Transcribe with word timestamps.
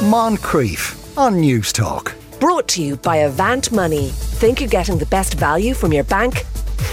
Moncrieff 0.00 1.18
on 1.18 1.34
Newstalk. 1.34 2.14
Brought 2.40 2.66
to 2.68 2.82
you 2.82 2.96
by 2.96 3.16
Avant 3.16 3.70
Money. 3.70 4.08
Think 4.08 4.58
you're 4.58 4.70
getting 4.70 4.96
the 4.96 5.04
best 5.04 5.34
value 5.34 5.74
from 5.74 5.92
your 5.92 6.04
bank? 6.04 6.38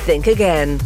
Think 0.04 0.28
again. 0.28 0.82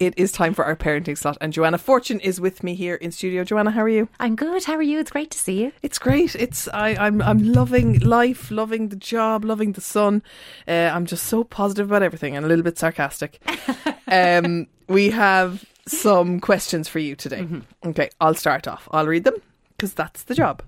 It 0.00 0.14
is 0.16 0.32
time 0.32 0.52
for 0.52 0.64
our 0.64 0.74
parenting 0.74 1.16
slot, 1.16 1.38
and 1.40 1.52
Joanna 1.52 1.78
Fortune 1.78 2.18
is 2.18 2.40
with 2.40 2.64
me 2.64 2.74
here 2.74 2.96
in 2.96 3.12
studio. 3.12 3.44
Joanna, 3.44 3.70
how 3.70 3.82
are 3.82 3.88
you? 3.88 4.08
I'm 4.18 4.34
good. 4.34 4.64
How 4.64 4.74
are 4.74 4.82
you? 4.82 4.98
It's 4.98 5.12
great 5.12 5.30
to 5.30 5.38
see 5.38 5.62
you. 5.62 5.72
It's 5.80 6.00
great. 6.00 6.34
It's 6.34 6.66
I, 6.74 6.96
I'm 6.96 7.22
I'm 7.22 7.38
loving 7.38 8.00
life, 8.00 8.50
loving 8.50 8.88
the 8.88 8.96
job, 8.96 9.44
loving 9.44 9.74
the 9.74 9.80
sun. 9.80 10.24
Uh, 10.66 10.90
I'm 10.92 11.06
just 11.06 11.28
so 11.28 11.44
positive 11.44 11.88
about 11.88 12.02
everything 12.02 12.34
and 12.34 12.44
a 12.44 12.48
little 12.48 12.64
bit 12.64 12.78
sarcastic. 12.78 13.40
um, 14.08 14.66
we 14.88 15.10
have 15.10 15.64
some 15.86 16.40
questions 16.40 16.88
for 16.88 16.98
you 16.98 17.14
today. 17.14 17.42
Mm-hmm. 17.42 17.90
Okay, 17.90 18.10
I'll 18.20 18.34
start 18.34 18.66
off. 18.66 18.88
I'll 18.90 19.06
read 19.06 19.22
them 19.22 19.40
because 19.76 19.94
that's 19.94 20.24
the 20.24 20.34
job. 20.34 20.64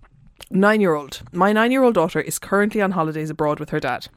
Nine 0.54 0.82
year 0.82 0.94
old. 0.94 1.22
My 1.32 1.50
nine 1.54 1.72
year 1.72 1.82
old 1.82 1.94
daughter 1.94 2.20
is 2.20 2.38
currently 2.38 2.82
on 2.82 2.90
holidays 2.90 3.30
abroad 3.30 3.58
with 3.58 3.70
her 3.70 3.80
dad 3.80 4.08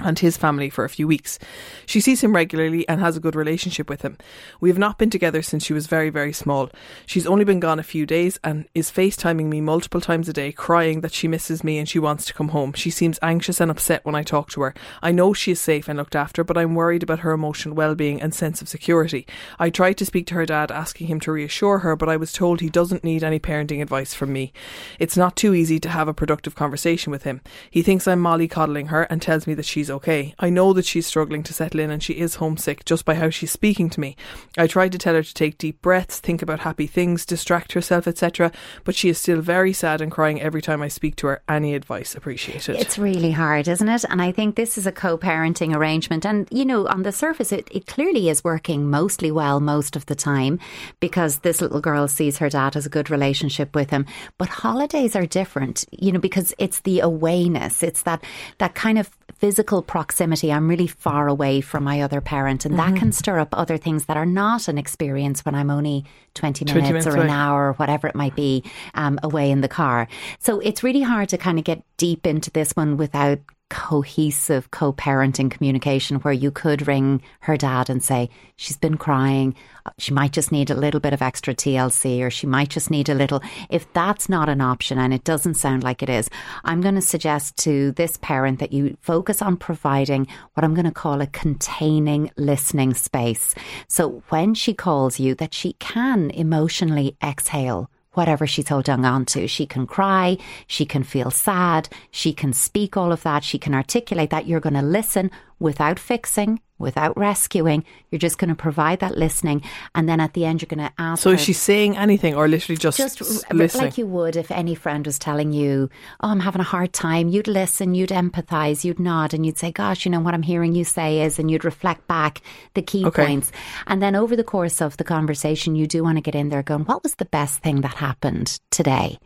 and 0.00 0.18
his 0.18 0.36
family 0.36 0.68
for 0.68 0.84
a 0.84 0.90
few 0.90 1.06
weeks. 1.06 1.38
She 1.86 2.00
sees 2.00 2.22
him 2.22 2.34
regularly 2.34 2.86
and 2.88 3.00
has 3.00 3.16
a 3.16 3.20
good 3.20 3.34
relationship 3.34 3.88
with 3.88 4.02
him. 4.02 4.18
We 4.60 4.68
have 4.68 4.78
not 4.78 4.98
been 4.98 5.10
together 5.10 5.42
since 5.42 5.64
she 5.64 5.72
was 5.72 5.86
very, 5.86 6.10
very 6.10 6.32
small. 6.32 6.70
She's 7.06 7.26
only 7.26 7.44
been 7.44 7.60
gone 7.60 7.78
a 7.78 7.84
few 7.84 8.04
days 8.04 8.38
and 8.44 8.66
is 8.74 8.90
FaceTiming 8.90 9.46
me 9.46 9.60
multiple 9.60 10.00
times 10.00 10.28
a 10.28 10.32
day, 10.32 10.52
crying 10.52 11.00
that 11.00 11.14
she 11.14 11.28
misses 11.28 11.64
me 11.64 11.78
and 11.78 11.88
she 11.88 11.98
wants 11.98 12.26
to 12.26 12.34
come 12.34 12.48
home. 12.48 12.72
She 12.74 12.90
seems 12.90 13.18
anxious 13.22 13.60
and 13.60 13.70
upset 13.70 14.04
when 14.04 14.14
I 14.14 14.22
talk 14.22 14.50
to 14.50 14.62
her. 14.62 14.74
I 15.02 15.12
know 15.12 15.32
she 15.32 15.52
is 15.52 15.60
safe 15.60 15.88
and 15.88 15.98
looked 15.98 16.16
after, 16.16 16.44
but 16.44 16.58
I'm 16.58 16.74
worried 16.74 17.02
about 17.02 17.20
her 17.20 17.32
emotional 17.32 17.74
well-being 17.74 18.20
and 18.20 18.34
sense 18.34 18.60
of 18.60 18.68
security. 18.68 19.26
I 19.58 19.70
tried 19.70 19.94
to 19.94 20.06
speak 20.06 20.26
to 20.28 20.34
her 20.34 20.46
dad, 20.46 20.70
asking 20.70 21.06
him 21.06 21.20
to 21.20 21.32
reassure 21.32 21.78
her, 21.78 21.96
but 21.96 22.08
I 22.08 22.16
was 22.16 22.32
told 22.32 22.60
he 22.60 22.68
doesn't 22.68 23.04
need 23.04 23.24
any 23.24 23.38
parenting 23.38 23.80
advice 23.80 24.12
from 24.14 24.32
me. 24.32 24.52
It's 24.98 25.16
not 25.16 25.36
too 25.36 25.54
easy 25.54 25.80
to 25.80 25.88
have 25.88 26.08
a 26.08 26.14
productive 26.14 26.54
conversation 26.54 27.10
with 27.10 27.22
him. 27.22 27.40
He 27.70 27.82
thinks 27.82 28.06
I'm 28.06 28.22
mollycoddling 28.22 28.88
her 28.88 29.04
and 29.04 29.22
tells 29.22 29.46
me 29.46 29.54
that 29.54 29.64
she's 29.64 29.85
she's 29.86 29.90
okay. 29.92 30.34
I 30.40 30.50
know 30.50 30.72
that 30.72 30.84
she's 30.84 31.06
struggling 31.06 31.44
to 31.44 31.54
settle 31.54 31.78
in 31.78 31.90
and 31.90 32.02
she 32.02 32.14
is 32.14 32.36
homesick 32.36 32.84
just 32.84 33.04
by 33.04 33.14
how 33.14 33.30
she's 33.30 33.52
speaking 33.52 33.88
to 33.90 34.00
me. 34.00 34.16
I 34.58 34.66
tried 34.66 34.90
to 34.92 34.98
tell 34.98 35.14
her 35.14 35.22
to 35.22 35.34
take 35.34 35.58
deep 35.58 35.80
breaths, 35.80 36.18
think 36.18 36.42
about 36.42 36.60
happy 36.60 36.88
things, 36.88 37.24
distract 37.24 37.72
herself, 37.72 38.08
etc., 38.08 38.50
but 38.82 38.96
she 38.96 39.08
is 39.08 39.18
still 39.18 39.40
very 39.40 39.72
sad 39.72 40.00
and 40.00 40.10
crying 40.10 40.40
every 40.40 40.60
time 40.60 40.82
I 40.82 40.88
speak 40.88 41.14
to 41.16 41.28
her. 41.28 41.42
Any 41.48 41.74
advice 41.74 42.16
appreciated? 42.16 42.76
It's 42.76 42.98
really 42.98 43.30
hard, 43.30 43.68
isn't 43.68 43.88
it? 43.88 44.04
And 44.10 44.20
I 44.20 44.32
think 44.32 44.56
this 44.56 44.76
is 44.76 44.86
a 44.86 44.92
co 44.92 45.16
parenting 45.16 45.74
arrangement. 45.74 46.26
And, 46.26 46.48
you 46.50 46.64
know, 46.64 46.88
on 46.88 47.04
the 47.04 47.12
surface, 47.12 47.52
it, 47.52 47.68
it 47.70 47.86
clearly 47.86 48.28
is 48.28 48.42
working 48.42 48.90
mostly 48.90 49.30
well 49.30 49.60
most 49.60 49.94
of 49.94 50.06
the 50.06 50.16
time 50.16 50.58
because 50.98 51.38
this 51.38 51.60
little 51.60 51.80
girl 51.80 52.08
sees 52.08 52.38
her 52.38 52.48
dad 52.48 52.74
has 52.74 52.86
a 52.86 52.90
good 52.90 53.08
relationship 53.08 53.74
with 53.74 53.90
him. 53.90 54.06
But 54.36 54.48
holidays 54.48 55.14
are 55.14 55.26
different, 55.26 55.84
you 55.92 56.10
know, 56.10 56.18
because 56.18 56.52
it's 56.58 56.80
the 56.80 57.00
awayness, 57.00 57.84
it's 57.84 58.02
that, 58.02 58.24
that 58.58 58.74
kind 58.74 58.98
of 58.98 59.10
physical 59.38 59.82
proximity. 59.82 60.52
I'm 60.52 60.68
really 60.68 60.86
far 60.86 61.28
away 61.28 61.60
from 61.60 61.84
my 61.84 62.00
other 62.00 62.20
parent, 62.20 62.64
and 62.64 62.74
mm-hmm. 62.74 62.94
that 62.94 62.98
can 62.98 63.12
stir 63.12 63.38
up 63.38 63.48
other 63.52 63.76
things 63.76 64.06
that 64.06 64.16
are 64.16 64.26
not 64.26 64.68
an 64.68 64.78
experience 64.78 65.44
when 65.44 65.54
I'm 65.54 65.70
only 65.70 66.04
20 66.34 66.64
minutes, 66.64 66.72
20 66.72 66.92
minutes 66.92 67.06
or 67.06 67.20
an 67.20 67.30
hour 67.30 67.68
or 67.68 67.72
whatever 67.74 68.08
it 68.08 68.14
might 68.14 68.34
be 68.34 68.64
um, 68.94 69.18
away 69.22 69.50
in 69.50 69.60
the 69.60 69.68
car. 69.68 70.08
So 70.38 70.60
it's 70.60 70.82
really 70.82 71.02
hard 71.02 71.28
to 71.30 71.38
kind 71.38 71.58
of 71.58 71.64
get 71.64 71.82
deep 71.96 72.26
into 72.26 72.50
this 72.50 72.72
one 72.72 72.96
without 72.96 73.38
cohesive 73.68 74.70
co 74.70 74.92
parenting 74.92 75.50
communication 75.50 76.16
where 76.18 76.32
you 76.32 76.50
could 76.50 76.86
ring 76.86 77.20
her 77.40 77.56
dad 77.56 77.90
and 77.90 78.02
say, 78.02 78.30
She's 78.56 78.76
been 78.76 78.96
crying. 78.96 79.54
Uh, 79.84 79.90
she 79.98 80.14
might 80.14 80.32
just 80.32 80.50
need 80.50 80.70
a 80.70 80.74
little 80.74 81.00
bit 81.00 81.12
of 81.12 81.20
extra 81.20 81.54
TLC 81.54 82.22
or 82.22 82.30
she 82.30 82.46
might 82.46 82.70
just 82.70 82.90
need 82.90 83.08
a 83.08 83.14
little. 83.14 83.42
If 83.68 83.92
that's 83.92 84.28
not 84.28 84.48
an 84.48 84.60
option 84.60 84.98
and 84.98 85.12
it 85.12 85.24
doesn't 85.24 85.54
sound 85.54 85.82
like 85.82 86.02
it 86.02 86.08
is, 86.08 86.30
I'm 86.64 86.80
going 86.80 86.94
to 86.94 87.02
suggest 87.02 87.56
to 87.58 87.92
this 87.92 88.16
parent 88.16 88.60
that 88.60 88.72
you 88.72 88.96
focus 89.02 89.42
on 89.42 89.56
providing 89.56 90.26
what 90.54 90.64
I'm 90.64 90.74
going 90.74 90.86
to 90.86 90.92
call 90.92 91.20
a 91.20 91.26
containing 91.26 92.30
listening 92.36 92.94
space. 92.94 93.54
So 93.88 94.22
when 94.28 94.54
she 94.54 94.72
calls 94.72 95.20
you, 95.20 95.34
that 95.34 95.52
she 95.52 95.74
can 95.74 96.30
emotionally 96.30 97.16
exhale 97.22 97.90
whatever 98.16 98.46
she's 98.46 98.68
holding 98.68 99.04
on 99.04 99.24
to. 99.26 99.46
She 99.46 99.66
can 99.66 99.86
cry, 99.86 100.38
she 100.66 100.84
can 100.86 101.02
feel 101.02 101.30
sad, 101.30 101.88
she 102.10 102.32
can 102.32 102.52
speak 102.52 102.96
all 102.96 103.12
of 103.12 103.22
that, 103.22 103.44
she 103.44 103.58
can 103.58 103.74
articulate 103.74 104.30
that. 104.30 104.46
You're 104.46 104.60
going 104.60 104.74
to 104.74 104.82
listen 104.82 105.30
without 105.58 105.98
fixing, 105.98 106.60
without 106.78 107.16
rescuing. 107.16 107.84
You're 108.10 108.18
just 108.18 108.38
going 108.38 108.50
to 108.50 108.54
provide 108.54 109.00
that 109.00 109.16
listening, 109.16 109.62
and 109.94 110.08
then 110.08 110.20
at 110.20 110.34
the 110.34 110.44
end, 110.44 110.62
you're 110.62 110.68
going 110.68 110.86
to 110.86 110.92
ask. 110.98 111.22
So, 111.22 111.30
is 111.30 111.40
she 111.40 111.52
saying 111.52 111.96
anything, 111.96 112.34
or 112.34 112.48
literally 112.48 112.76
just 112.76 112.98
just 112.98 113.20
listening? 113.52 113.84
like 113.84 113.98
you 113.98 114.06
would 114.06 114.36
if 114.36 114.50
any 114.50 114.74
friend 114.74 115.06
was 115.06 115.18
telling 115.18 115.52
you, 115.52 115.90
"Oh, 116.20 116.28
I'm 116.28 116.40
having 116.40 116.60
a 116.60 116.64
hard 116.64 116.92
time." 116.92 117.28
You'd 117.28 117.48
listen, 117.48 117.94
you'd 117.94 118.10
empathise, 118.10 118.84
you'd 118.84 119.00
nod, 119.00 119.34
and 119.34 119.44
you'd 119.44 119.58
say, 119.58 119.72
"Gosh, 119.72 120.04
you 120.04 120.10
know 120.10 120.20
what 120.20 120.34
I'm 120.34 120.42
hearing 120.42 120.74
you 120.74 120.84
say 120.84 121.22
is," 121.22 121.38
and 121.38 121.50
you'd 121.50 121.64
reflect 121.64 122.06
back 122.06 122.42
the 122.74 122.82
key 122.82 123.04
okay. 123.06 123.26
points, 123.26 123.52
and 123.86 124.02
then 124.02 124.14
over 124.14 124.36
the 124.36 124.44
course 124.44 124.80
of 124.80 124.96
the 124.96 125.04
conversation, 125.04 125.74
you 125.74 125.86
do 125.86 126.02
want 126.02 126.16
to 126.16 126.22
get 126.22 126.34
in 126.34 126.48
there, 126.48 126.62
going, 126.62 126.84
"What 126.84 127.02
was 127.02 127.16
the 127.16 127.24
best 127.24 127.60
thing 127.60 127.80
that 127.80 127.94
happened 127.94 128.60
today?" 128.70 129.18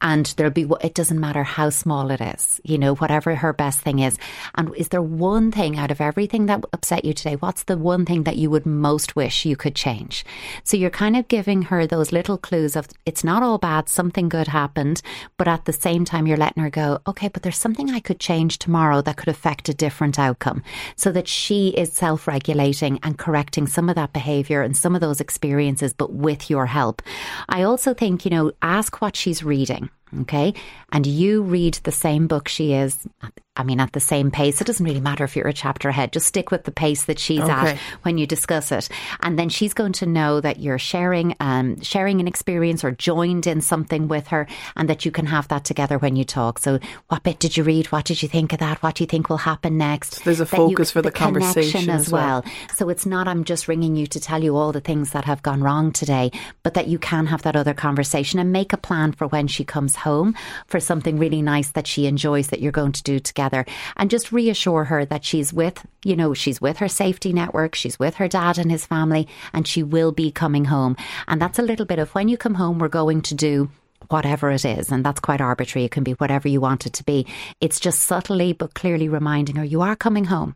And 0.00 0.26
there'll 0.36 0.52
be. 0.52 0.68
It 0.80 0.94
doesn't 0.94 1.20
matter 1.20 1.44
how 1.44 1.70
small 1.70 2.10
it 2.10 2.20
is, 2.20 2.60
you 2.64 2.78
know, 2.78 2.94
whatever 2.94 3.34
her 3.34 3.52
best 3.52 3.80
thing 3.80 3.98
is, 3.98 4.18
and 4.54 4.74
is 4.76 4.88
there 4.88 5.02
one 5.02 5.50
thing 5.50 5.71
out 5.76 5.90
of 5.90 6.00
everything 6.00 6.46
that 6.46 6.64
upset 6.72 7.04
you 7.04 7.12
today? 7.12 7.36
What's 7.36 7.64
the 7.64 7.78
one 7.78 8.04
thing 8.04 8.24
that 8.24 8.36
you 8.36 8.50
would 8.50 8.66
most 8.66 9.16
wish 9.16 9.44
you 9.44 9.56
could 9.56 9.74
change? 9.74 10.24
So 10.64 10.76
you're 10.76 10.90
kind 10.90 11.16
of 11.16 11.28
giving 11.28 11.62
her 11.62 11.86
those 11.86 12.12
little 12.12 12.38
clues 12.38 12.76
of 12.76 12.88
it's 13.06 13.24
not 13.24 13.42
all 13.42 13.58
bad, 13.58 13.88
something 13.88 14.28
good 14.28 14.48
happened, 14.48 15.02
but 15.36 15.48
at 15.48 15.64
the 15.64 15.72
same 15.72 16.04
time, 16.04 16.26
you're 16.26 16.36
letting 16.36 16.62
her 16.62 16.70
go, 16.70 17.00
okay, 17.06 17.28
but 17.28 17.42
there's 17.42 17.58
something 17.58 17.90
I 17.90 18.00
could 18.00 18.20
change 18.20 18.58
tomorrow 18.58 19.02
that 19.02 19.16
could 19.16 19.28
affect 19.28 19.68
a 19.68 19.74
different 19.74 20.18
outcome 20.18 20.62
so 20.96 21.12
that 21.12 21.28
she 21.28 21.68
is 21.68 21.92
self 21.92 22.26
regulating 22.26 22.98
and 23.02 23.18
correcting 23.18 23.66
some 23.66 23.88
of 23.88 23.94
that 23.96 24.12
behavior 24.12 24.62
and 24.62 24.76
some 24.76 24.94
of 24.94 25.00
those 25.00 25.20
experiences, 25.20 25.92
but 25.92 26.12
with 26.12 26.50
your 26.50 26.66
help. 26.66 27.02
I 27.48 27.62
also 27.62 27.94
think, 27.94 28.24
you 28.24 28.30
know, 28.30 28.52
ask 28.62 29.00
what 29.00 29.16
she's 29.16 29.42
reading 29.42 29.90
okay, 30.20 30.54
and 30.90 31.06
you 31.06 31.42
read 31.42 31.74
the 31.84 31.92
same 31.92 32.26
book 32.26 32.48
she 32.48 32.72
is 32.74 33.06
I 33.54 33.64
mean, 33.64 33.80
at 33.80 33.92
the 33.92 34.00
same 34.00 34.30
pace. 34.30 34.62
It 34.62 34.66
doesn't 34.66 34.84
really 34.84 35.00
matter 35.00 35.24
if 35.24 35.36
you're 35.36 35.46
a 35.46 35.52
chapter 35.52 35.90
ahead. 35.90 36.14
Just 36.14 36.26
stick 36.26 36.50
with 36.50 36.64
the 36.64 36.70
pace 36.70 37.04
that 37.04 37.18
she's 37.18 37.42
okay. 37.42 37.52
at 37.52 37.78
when 38.00 38.16
you 38.16 38.26
discuss 38.26 38.72
it, 38.72 38.88
and 39.20 39.38
then 39.38 39.50
she's 39.50 39.74
going 39.74 39.92
to 39.92 40.06
know 40.06 40.40
that 40.40 40.58
you're 40.58 40.78
sharing, 40.78 41.36
um, 41.38 41.78
sharing 41.82 42.18
an 42.20 42.26
experience 42.26 42.82
or 42.82 42.92
joined 42.92 43.46
in 43.46 43.60
something 43.60 44.08
with 44.08 44.28
her, 44.28 44.46
and 44.74 44.88
that 44.88 45.04
you 45.04 45.10
can 45.10 45.26
have 45.26 45.48
that 45.48 45.64
together 45.64 45.98
when 45.98 46.16
you 46.16 46.24
talk. 46.24 46.60
So, 46.60 46.78
what 47.08 47.24
bit 47.24 47.40
did 47.40 47.54
you 47.54 47.62
read? 47.62 47.88
What 47.88 48.06
did 48.06 48.22
you 48.22 48.28
think 48.28 48.54
of 48.54 48.58
that? 48.60 48.82
What 48.82 48.94
do 48.94 49.04
you 49.04 49.06
think 49.06 49.28
will 49.28 49.36
happen 49.36 49.76
next? 49.76 50.14
So 50.14 50.22
there's 50.24 50.40
a 50.40 50.46
focus 50.46 50.88
you, 50.88 50.92
for 50.94 51.02
the, 51.02 51.10
the 51.10 51.18
conversation 51.18 51.90
as 51.90 52.10
well. 52.10 52.40
well. 52.42 52.52
So 52.74 52.88
it's 52.88 53.04
not 53.04 53.28
I'm 53.28 53.44
just 53.44 53.68
ringing 53.68 53.96
you 53.96 54.06
to 54.06 54.20
tell 54.20 54.42
you 54.42 54.56
all 54.56 54.72
the 54.72 54.80
things 54.80 55.10
that 55.10 55.26
have 55.26 55.42
gone 55.42 55.62
wrong 55.62 55.92
today, 55.92 56.32
but 56.62 56.72
that 56.72 56.88
you 56.88 56.98
can 56.98 57.26
have 57.26 57.42
that 57.42 57.56
other 57.56 57.74
conversation 57.74 58.38
and 58.38 58.50
make 58.50 58.72
a 58.72 58.78
plan 58.78 59.12
for 59.12 59.26
when 59.26 59.46
she 59.46 59.62
comes 59.62 59.94
home 59.94 60.34
for 60.68 60.80
something 60.80 61.18
really 61.18 61.42
nice 61.42 61.72
that 61.72 61.86
she 61.86 62.06
enjoys 62.06 62.48
that 62.48 62.62
you're 62.62 62.72
going 62.72 62.92
to 62.92 63.02
do 63.02 63.20
together 63.20 63.41
together 63.42 63.64
and 63.96 64.10
just 64.10 64.32
reassure 64.32 64.84
her 64.84 65.04
that 65.04 65.24
she's 65.24 65.52
with, 65.52 65.84
you 66.04 66.16
know, 66.16 66.34
she's 66.34 66.60
with 66.60 66.78
her 66.78 66.88
safety 66.88 67.32
network, 67.32 67.74
she's 67.74 67.98
with 67.98 68.14
her 68.16 68.28
dad 68.28 68.58
and 68.58 68.70
his 68.70 68.86
family, 68.86 69.26
and 69.52 69.66
she 69.66 69.82
will 69.82 70.12
be 70.12 70.30
coming 70.30 70.66
home. 70.66 70.96
And 71.26 71.40
that's 71.40 71.58
a 71.58 71.62
little 71.62 71.86
bit 71.86 71.98
of 71.98 72.14
when 72.14 72.28
you 72.28 72.36
come 72.36 72.54
home, 72.54 72.78
we're 72.78 72.88
going 72.88 73.22
to 73.22 73.34
do 73.34 73.70
whatever 74.08 74.50
it 74.50 74.64
is. 74.64 74.90
And 74.90 75.04
that's 75.04 75.20
quite 75.20 75.40
arbitrary. 75.40 75.84
It 75.84 75.90
can 75.90 76.04
be 76.04 76.12
whatever 76.12 76.48
you 76.48 76.60
want 76.60 76.86
it 76.86 76.92
to 76.94 77.04
be. 77.04 77.26
It's 77.60 77.80
just 77.80 78.00
subtly 78.02 78.52
but 78.52 78.74
clearly 78.74 79.08
reminding 79.08 79.56
her 79.56 79.64
you 79.64 79.82
are 79.82 79.96
coming 79.96 80.24
home. 80.24 80.54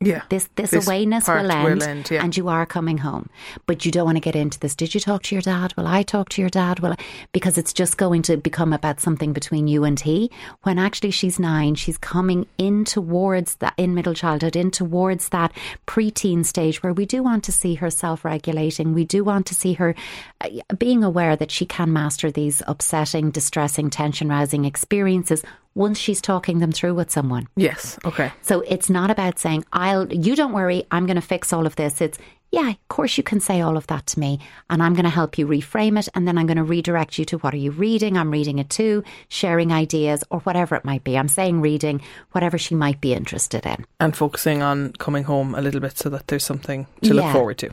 Yeah. 0.00 0.22
This 0.28 0.48
this, 0.54 0.70
this 0.70 0.86
awareness 0.86 1.26
will 1.26 1.50
end, 1.50 1.80
will 1.80 1.82
end 1.82 2.10
yeah. 2.10 2.22
and 2.22 2.36
you 2.36 2.48
are 2.48 2.64
coming 2.64 2.98
home. 2.98 3.28
But 3.66 3.84
you 3.84 3.90
don't 3.90 4.04
want 4.04 4.16
to 4.16 4.20
get 4.20 4.36
into 4.36 4.58
this. 4.60 4.76
Did 4.76 4.94
you 4.94 5.00
talk 5.00 5.24
to 5.24 5.34
your 5.34 5.42
dad? 5.42 5.74
Will 5.76 5.88
I 5.88 6.02
talk 6.04 6.28
to 6.30 6.40
your 6.40 6.50
dad? 6.50 6.80
Will 6.80 6.92
I? 6.92 6.96
because 7.32 7.58
it's 7.58 7.72
just 7.72 7.96
going 7.98 8.22
to 8.22 8.36
become 8.36 8.72
about 8.72 9.00
something 9.00 9.32
between 9.32 9.68
you 9.68 9.84
and 9.84 9.98
he. 9.98 10.30
When 10.62 10.78
actually 10.78 11.10
she's 11.10 11.38
nine, 11.38 11.74
she's 11.74 11.98
coming 11.98 12.46
in 12.58 12.84
towards 12.84 13.56
that 13.56 13.74
in 13.76 13.94
middle 13.94 14.14
childhood, 14.14 14.56
in 14.56 14.70
towards 14.70 15.30
that 15.30 15.52
preteen 15.86 16.44
stage 16.44 16.82
where 16.82 16.92
we 16.92 17.06
do 17.06 17.22
want 17.22 17.44
to 17.44 17.52
see 17.52 17.74
her 17.74 17.90
self 17.90 18.24
regulating. 18.24 18.94
We 18.94 19.04
do 19.04 19.24
want 19.24 19.46
to 19.46 19.54
see 19.54 19.74
her 19.74 19.94
uh, 20.40 20.48
being 20.78 21.04
aware 21.04 21.36
that 21.36 21.50
she 21.50 21.66
can 21.66 21.92
master 21.92 22.30
these 22.30 22.62
upsetting, 22.66 23.30
distressing, 23.30 23.90
tension 23.90 24.28
rousing 24.28 24.64
experiences 24.64 25.42
once 25.78 25.96
she's 25.96 26.20
talking 26.20 26.58
them 26.58 26.72
through 26.72 26.94
with 26.94 27.10
someone. 27.10 27.46
Yes. 27.56 27.98
Okay. 28.04 28.32
So 28.42 28.62
it's 28.62 28.90
not 28.90 29.10
about 29.10 29.38
saying, 29.38 29.64
I'll, 29.72 30.12
you 30.12 30.34
don't 30.34 30.52
worry, 30.52 30.84
I'm 30.90 31.06
going 31.06 31.16
to 31.16 31.22
fix 31.22 31.52
all 31.52 31.66
of 31.66 31.76
this. 31.76 32.00
It's, 32.00 32.18
yeah, 32.50 32.70
of 32.70 32.88
course 32.88 33.16
you 33.16 33.22
can 33.22 33.38
say 33.38 33.60
all 33.60 33.76
of 33.76 33.86
that 33.86 34.06
to 34.08 34.18
me 34.18 34.40
and 34.68 34.82
I'm 34.82 34.94
going 34.94 35.04
to 35.04 35.10
help 35.10 35.38
you 35.38 35.46
reframe 35.46 35.98
it 35.98 36.08
and 36.14 36.26
then 36.26 36.36
I'm 36.36 36.46
going 36.46 36.56
to 36.56 36.64
redirect 36.64 37.18
you 37.18 37.24
to 37.26 37.38
what 37.38 37.54
are 37.54 37.58
you 37.58 37.70
reading? 37.70 38.16
I'm 38.16 38.30
reading 38.30 38.58
it 38.58 38.70
too, 38.70 39.04
sharing 39.28 39.70
ideas 39.70 40.24
or 40.30 40.40
whatever 40.40 40.74
it 40.74 40.84
might 40.84 41.04
be. 41.04 41.16
I'm 41.16 41.28
saying 41.28 41.60
reading, 41.60 42.00
whatever 42.32 42.58
she 42.58 42.74
might 42.74 43.00
be 43.00 43.14
interested 43.14 43.64
in. 43.64 43.84
And 44.00 44.16
focusing 44.16 44.62
on 44.62 44.94
coming 44.94 45.24
home 45.24 45.54
a 45.54 45.60
little 45.60 45.80
bit 45.80 45.96
so 45.96 46.08
that 46.08 46.26
there's 46.26 46.44
something 46.44 46.86
to 47.02 47.14
yeah. 47.14 47.22
look 47.22 47.32
forward 47.32 47.58
to. 47.58 47.70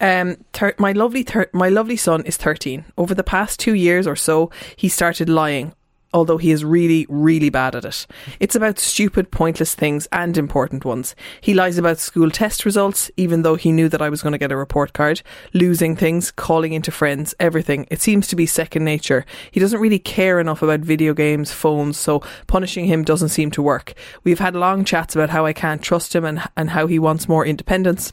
Um, 0.00 0.38
thir- 0.52 0.74
my 0.78 0.92
lovely 0.92 1.22
thir- 1.22 1.50
my 1.52 1.68
lovely 1.68 1.96
son 1.96 2.22
is 2.24 2.36
13. 2.38 2.86
Over 2.96 3.14
the 3.14 3.22
past 3.22 3.60
2 3.60 3.74
years 3.74 4.06
or 4.06 4.16
so, 4.16 4.50
he 4.76 4.88
started 4.88 5.28
lying 5.28 5.74
although 6.12 6.38
he 6.38 6.50
is 6.50 6.64
really, 6.64 7.06
really 7.08 7.50
bad 7.50 7.74
at 7.74 7.84
it. 7.84 8.06
It's 8.38 8.54
about 8.54 8.78
stupid, 8.78 9.30
pointless 9.30 9.74
things 9.74 10.08
and 10.12 10.36
important 10.36 10.84
ones. 10.84 11.14
He 11.40 11.54
lies 11.54 11.78
about 11.78 11.98
school 11.98 12.30
test 12.30 12.64
results, 12.64 13.10
even 13.16 13.42
though 13.42 13.54
he 13.54 13.72
knew 13.72 13.88
that 13.88 14.02
I 14.02 14.08
was 14.08 14.22
going 14.22 14.32
to 14.32 14.38
get 14.38 14.52
a 14.52 14.56
report 14.56 14.92
card, 14.92 15.22
losing 15.52 15.96
things, 15.96 16.30
calling 16.30 16.72
into 16.72 16.90
friends, 16.90 17.34
everything. 17.38 17.86
It 17.90 18.00
seems 18.00 18.26
to 18.28 18.36
be 18.36 18.46
second 18.46 18.84
nature. 18.84 19.24
He 19.50 19.60
doesn't 19.60 19.80
really 19.80 19.98
care 19.98 20.40
enough 20.40 20.62
about 20.62 20.80
video 20.80 21.14
games, 21.14 21.52
phones, 21.52 21.98
so 21.98 22.22
punishing 22.46 22.86
him 22.86 23.04
doesn't 23.04 23.28
seem 23.28 23.50
to 23.52 23.62
work. 23.62 23.94
We've 24.24 24.38
had 24.38 24.54
long 24.54 24.84
chats 24.84 25.14
about 25.14 25.30
how 25.30 25.46
I 25.46 25.52
can't 25.52 25.82
trust 25.82 26.14
him 26.14 26.24
and, 26.24 26.42
and 26.56 26.70
how 26.70 26.86
he 26.86 26.98
wants 26.98 27.28
more 27.28 27.46
independence. 27.46 28.12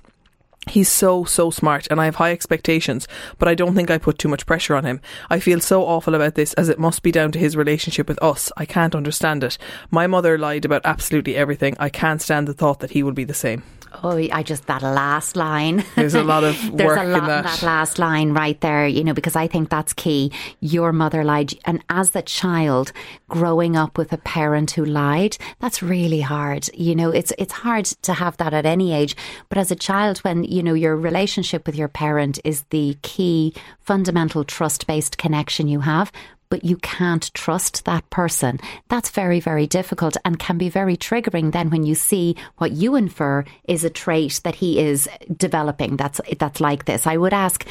He's 0.70 0.90
so, 0.90 1.24
so 1.24 1.50
smart 1.50 1.88
and 1.90 2.00
I 2.00 2.06
have 2.06 2.16
high 2.16 2.32
expectations, 2.32 3.08
but 3.38 3.48
I 3.48 3.56
don't 3.56 3.76
think 3.76 3.90
I 3.90 3.98
put 3.98 4.18
too 4.18 4.28
much 4.28 4.46
pressure 4.46 4.76
on 4.76 4.86
him. 4.86 5.02
I 5.30 5.40
feel 5.40 5.60
so 5.60 5.84
awful 5.84 6.16
about 6.16 6.36
this 6.36 6.54
as 6.54 6.70
it 6.70 6.80
must 6.80 7.04
be 7.04 7.12
down 7.12 7.32
to 7.32 7.40
his 7.40 7.56
relationship 7.56 8.08
with 8.08 8.22
us. 8.22 8.52
I 8.58 8.66
can't 8.66 8.96
understand 8.96 9.44
it. 9.44 9.58
My 9.92 10.08
mother 10.08 10.38
lied 10.38 10.66
about 10.66 10.82
absolutely 10.86 11.36
everything. 11.36 11.76
I 11.80 11.90
can't 11.90 12.22
stand 12.22 12.48
the 12.48 12.54
thought 12.54 12.80
that 12.80 12.92
he 12.92 13.04
will 13.04 13.14
be 13.14 13.24
the 13.24 13.34
same. 13.34 13.64
Oh, 14.04 14.18
I 14.18 14.44
just 14.44 14.68
that 14.68 14.82
last 14.82 15.36
line. 15.36 15.84
There's 15.96 16.14
a 16.14 16.24
lot 16.24 16.44
of 16.44 16.56
There's 16.74 16.88
work 16.88 17.00
a 17.00 17.04
lot 17.04 17.22
in 17.22 17.28
that. 17.28 17.44
that 17.44 17.64
last 17.64 18.00
line 18.00 18.34
right 18.34 18.60
there, 18.62 18.88
you 18.88 19.04
know, 19.04 19.14
because 19.14 19.36
I 19.36 19.48
think 19.48 19.70
that's 19.70 19.94
key. 19.94 20.32
Your 20.60 20.92
mother 20.94 21.24
lied, 21.24 21.54
and 21.66 21.84
as 21.90 22.12
the 22.12 22.22
child 22.22 22.92
growing 23.28 23.76
up 23.76 23.98
with 23.98 24.14
a 24.14 24.18
parent 24.18 24.72
who 24.72 24.86
lied, 24.86 25.38
that's 25.60 25.82
really 25.82 26.22
hard. 26.22 26.70
You 26.74 26.96
know, 26.96 27.10
it's 27.10 27.34
it's 27.38 27.54
hard 27.54 27.86
to 27.86 28.14
have 28.14 28.38
that 28.38 28.54
at 28.54 28.66
any 28.66 28.94
age, 28.94 29.16
but 29.50 29.58
as 29.58 29.72
a 29.72 29.76
child, 29.76 30.20
when 30.20 30.44
you 30.44 30.62
know 30.62 30.74
your 30.74 30.96
relationship 30.96 31.66
with 31.66 31.76
your 31.76 31.88
parent 31.88 32.40
is 32.44 32.64
the 32.70 32.98
key, 33.02 33.54
fundamental 33.82 34.44
trust 34.44 34.88
based 34.88 35.18
connection 35.18 35.68
you 35.68 35.82
have 35.82 36.12
but 36.50 36.64
you 36.64 36.78
can't 36.78 37.34
trust 37.34 37.86
that 37.86 38.10
person. 38.10 38.60
That's 38.90 39.10
very, 39.10 39.40
very 39.40 39.68
difficult 39.68 40.18
and 40.26 40.40
can 40.40 40.58
be 40.58 40.70
very 40.70 40.98
triggering 40.98 41.52
then 41.52 41.70
when 41.70 41.84
you 41.84 41.96
see 41.96 42.36
what 42.58 42.72
you 42.72 42.96
infer 42.96 43.46
is 43.68 43.84
a 43.84 43.90
trait 43.90 44.42
that 44.44 44.56
he 44.56 44.80
is 44.80 45.10
developing 45.36 45.98
that's 45.98 46.22
that's 46.40 46.62
like 46.62 46.86
this. 46.86 47.08
I 47.08 47.18
would 47.18 47.34
ask 47.34 47.66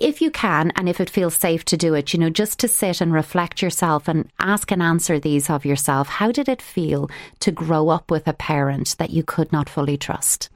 if 0.00 0.20
you 0.20 0.30
can 0.30 0.72
and 0.74 0.88
if 0.88 1.00
it 1.00 1.10
feels 1.10 1.36
safe 1.36 1.64
to 1.66 1.76
do 1.76 1.94
it, 1.94 2.12
you 2.12 2.18
know, 2.18 2.30
just 2.30 2.58
to 2.60 2.68
sit 2.68 3.00
and 3.00 3.12
reflect 3.12 3.62
yourself 3.62 4.08
and 4.08 4.28
ask 4.38 4.70
and 4.72 4.82
answer 4.82 5.18
these 5.18 5.50
of 5.50 5.64
yourself. 5.64 6.08
How 6.08 6.32
did 6.32 6.48
it 6.48 6.62
feel 6.62 7.10
to 7.40 7.52
grow 7.52 7.88
up 7.88 8.10
with 8.10 8.26
a 8.26 8.32
parent 8.32 8.96
that 8.98 9.10
you 9.10 9.22
could 9.22 9.52
not 9.52 9.68
fully 9.68 9.96
trust? 9.96 10.48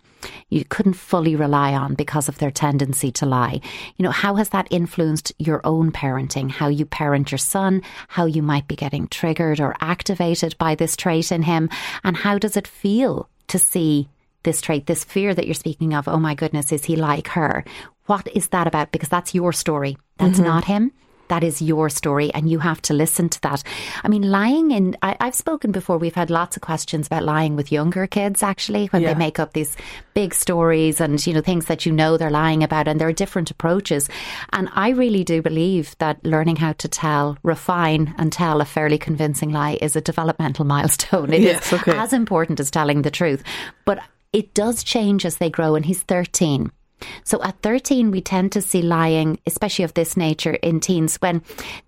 You 0.48 0.64
couldn't 0.64 0.94
fully 0.94 1.36
rely 1.36 1.74
on 1.74 1.94
because 1.94 2.28
of 2.28 2.38
their 2.38 2.50
tendency 2.50 3.10
to 3.12 3.26
lie. 3.26 3.60
You 3.96 4.02
know, 4.04 4.10
how 4.10 4.36
has 4.36 4.50
that 4.50 4.68
influenced 4.70 5.32
your 5.38 5.60
own 5.64 5.92
parenting, 5.92 6.50
how 6.50 6.68
you 6.68 6.84
parent 6.86 7.30
your 7.30 7.38
son, 7.38 7.82
how 8.08 8.26
you 8.26 8.42
might 8.42 8.68
be 8.68 8.76
getting 8.76 9.08
triggered 9.08 9.60
or 9.60 9.74
activated 9.80 10.56
by 10.58 10.74
this 10.74 10.96
trait 10.96 11.32
in 11.32 11.42
him, 11.42 11.68
and 12.04 12.16
how 12.16 12.38
does 12.38 12.56
it 12.56 12.66
feel 12.66 13.28
to 13.48 13.58
see 13.58 14.08
this 14.42 14.60
trait, 14.60 14.86
this 14.86 15.04
fear 15.04 15.34
that 15.34 15.46
you're 15.46 15.54
speaking 15.54 15.94
of? 15.94 16.08
Oh 16.08 16.18
my 16.18 16.34
goodness, 16.34 16.72
is 16.72 16.84
he 16.84 16.96
like 16.96 17.28
her? 17.28 17.64
What 18.06 18.28
is 18.34 18.48
that 18.48 18.66
about? 18.66 18.92
Because 18.92 19.08
that's 19.08 19.34
your 19.34 19.52
story. 19.52 19.98
That's 20.18 20.38
mm-hmm. 20.38 20.48
not 20.48 20.64
him. 20.64 20.92
That 21.28 21.42
is 21.44 21.60
your 21.60 21.88
story, 21.88 22.32
and 22.34 22.48
you 22.48 22.58
have 22.60 22.80
to 22.82 22.94
listen 22.94 23.28
to 23.30 23.40
that. 23.42 23.62
I 24.04 24.08
mean, 24.08 24.22
lying 24.30 24.70
in, 24.70 24.96
I, 25.02 25.16
have 25.20 25.34
spoken 25.34 25.72
before, 25.72 25.98
we've 25.98 26.14
had 26.14 26.30
lots 26.30 26.56
of 26.56 26.62
questions 26.62 27.06
about 27.06 27.24
lying 27.24 27.56
with 27.56 27.72
younger 27.72 28.06
kids, 28.06 28.42
actually, 28.42 28.86
when 28.88 29.02
Yeah. 29.02 29.12
they 29.14 29.18
make 29.18 29.38
up 29.38 29.52
these 29.52 29.76
big 30.14 30.32
stories 30.34 31.00
and, 31.00 31.24
you 31.26 31.34
know, 31.34 31.40
things 31.40 31.66
that 31.66 31.84
you 31.84 31.92
know 31.92 32.16
they're 32.16 32.30
lying 32.30 32.62
about, 32.62 32.86
and 32.88 33.00
there 33.00 33.08
are 33.08 33.12
different 33.12 33.50
approaches. 33.50 34.08
And 34.52 34.68
I 34.74 34.90
really 34.90 35.24
do 35.24 35.42
believe 35.42 35.96
that 35.98 36.24
learning 36.24 36.56
how 36.56 36.72
to 36.74 36.88
tell, 36.88 37.36
refine, 37.42 38.14
and 38.18 38.32
tell 38.32 38.60
a 38.60 38.64
fairly 38.64 38.98
convincing 38.98 39.50
lie 39.50 39.78
is 39.80 39.96
a 39.96 40.00
developmental 40.00 40.64
milestone. 40.74 41.32
It 41.32 41.40
is 41.40 41.44
Yes, 41.46 41.72
okay. 41.72 41.92
as 41.96 42.12
important 42.12 42.60
as 42.60 42.70
telling 42.70 43.02
the 43.02 43.10
truth. 43.10 43.42
But 43.84 43.98
it 44.32 44.54
does 44.54 44.84
change 44.84 45.24
as 45.24 45.38
they 45.38 45.50
grow, 45.50 45.74
and 45.74 45.84
he's 45.84 46.02
13. 46.02 46.70
So 47.24 47.42
at 47.42 47.60
13, 47.62 48.10
we 48.10 48.20
tend 48.20 48.52
to 48.52 48.62
see 48.62 48.82
lying, 48.82 49.38
especially 49.46 49.84
of 49.84 49.94
this 49.94 50.16
nature 50.16 50.54
in 50.54 50.80
teens 50.80 51.16
when, 51.16 51.42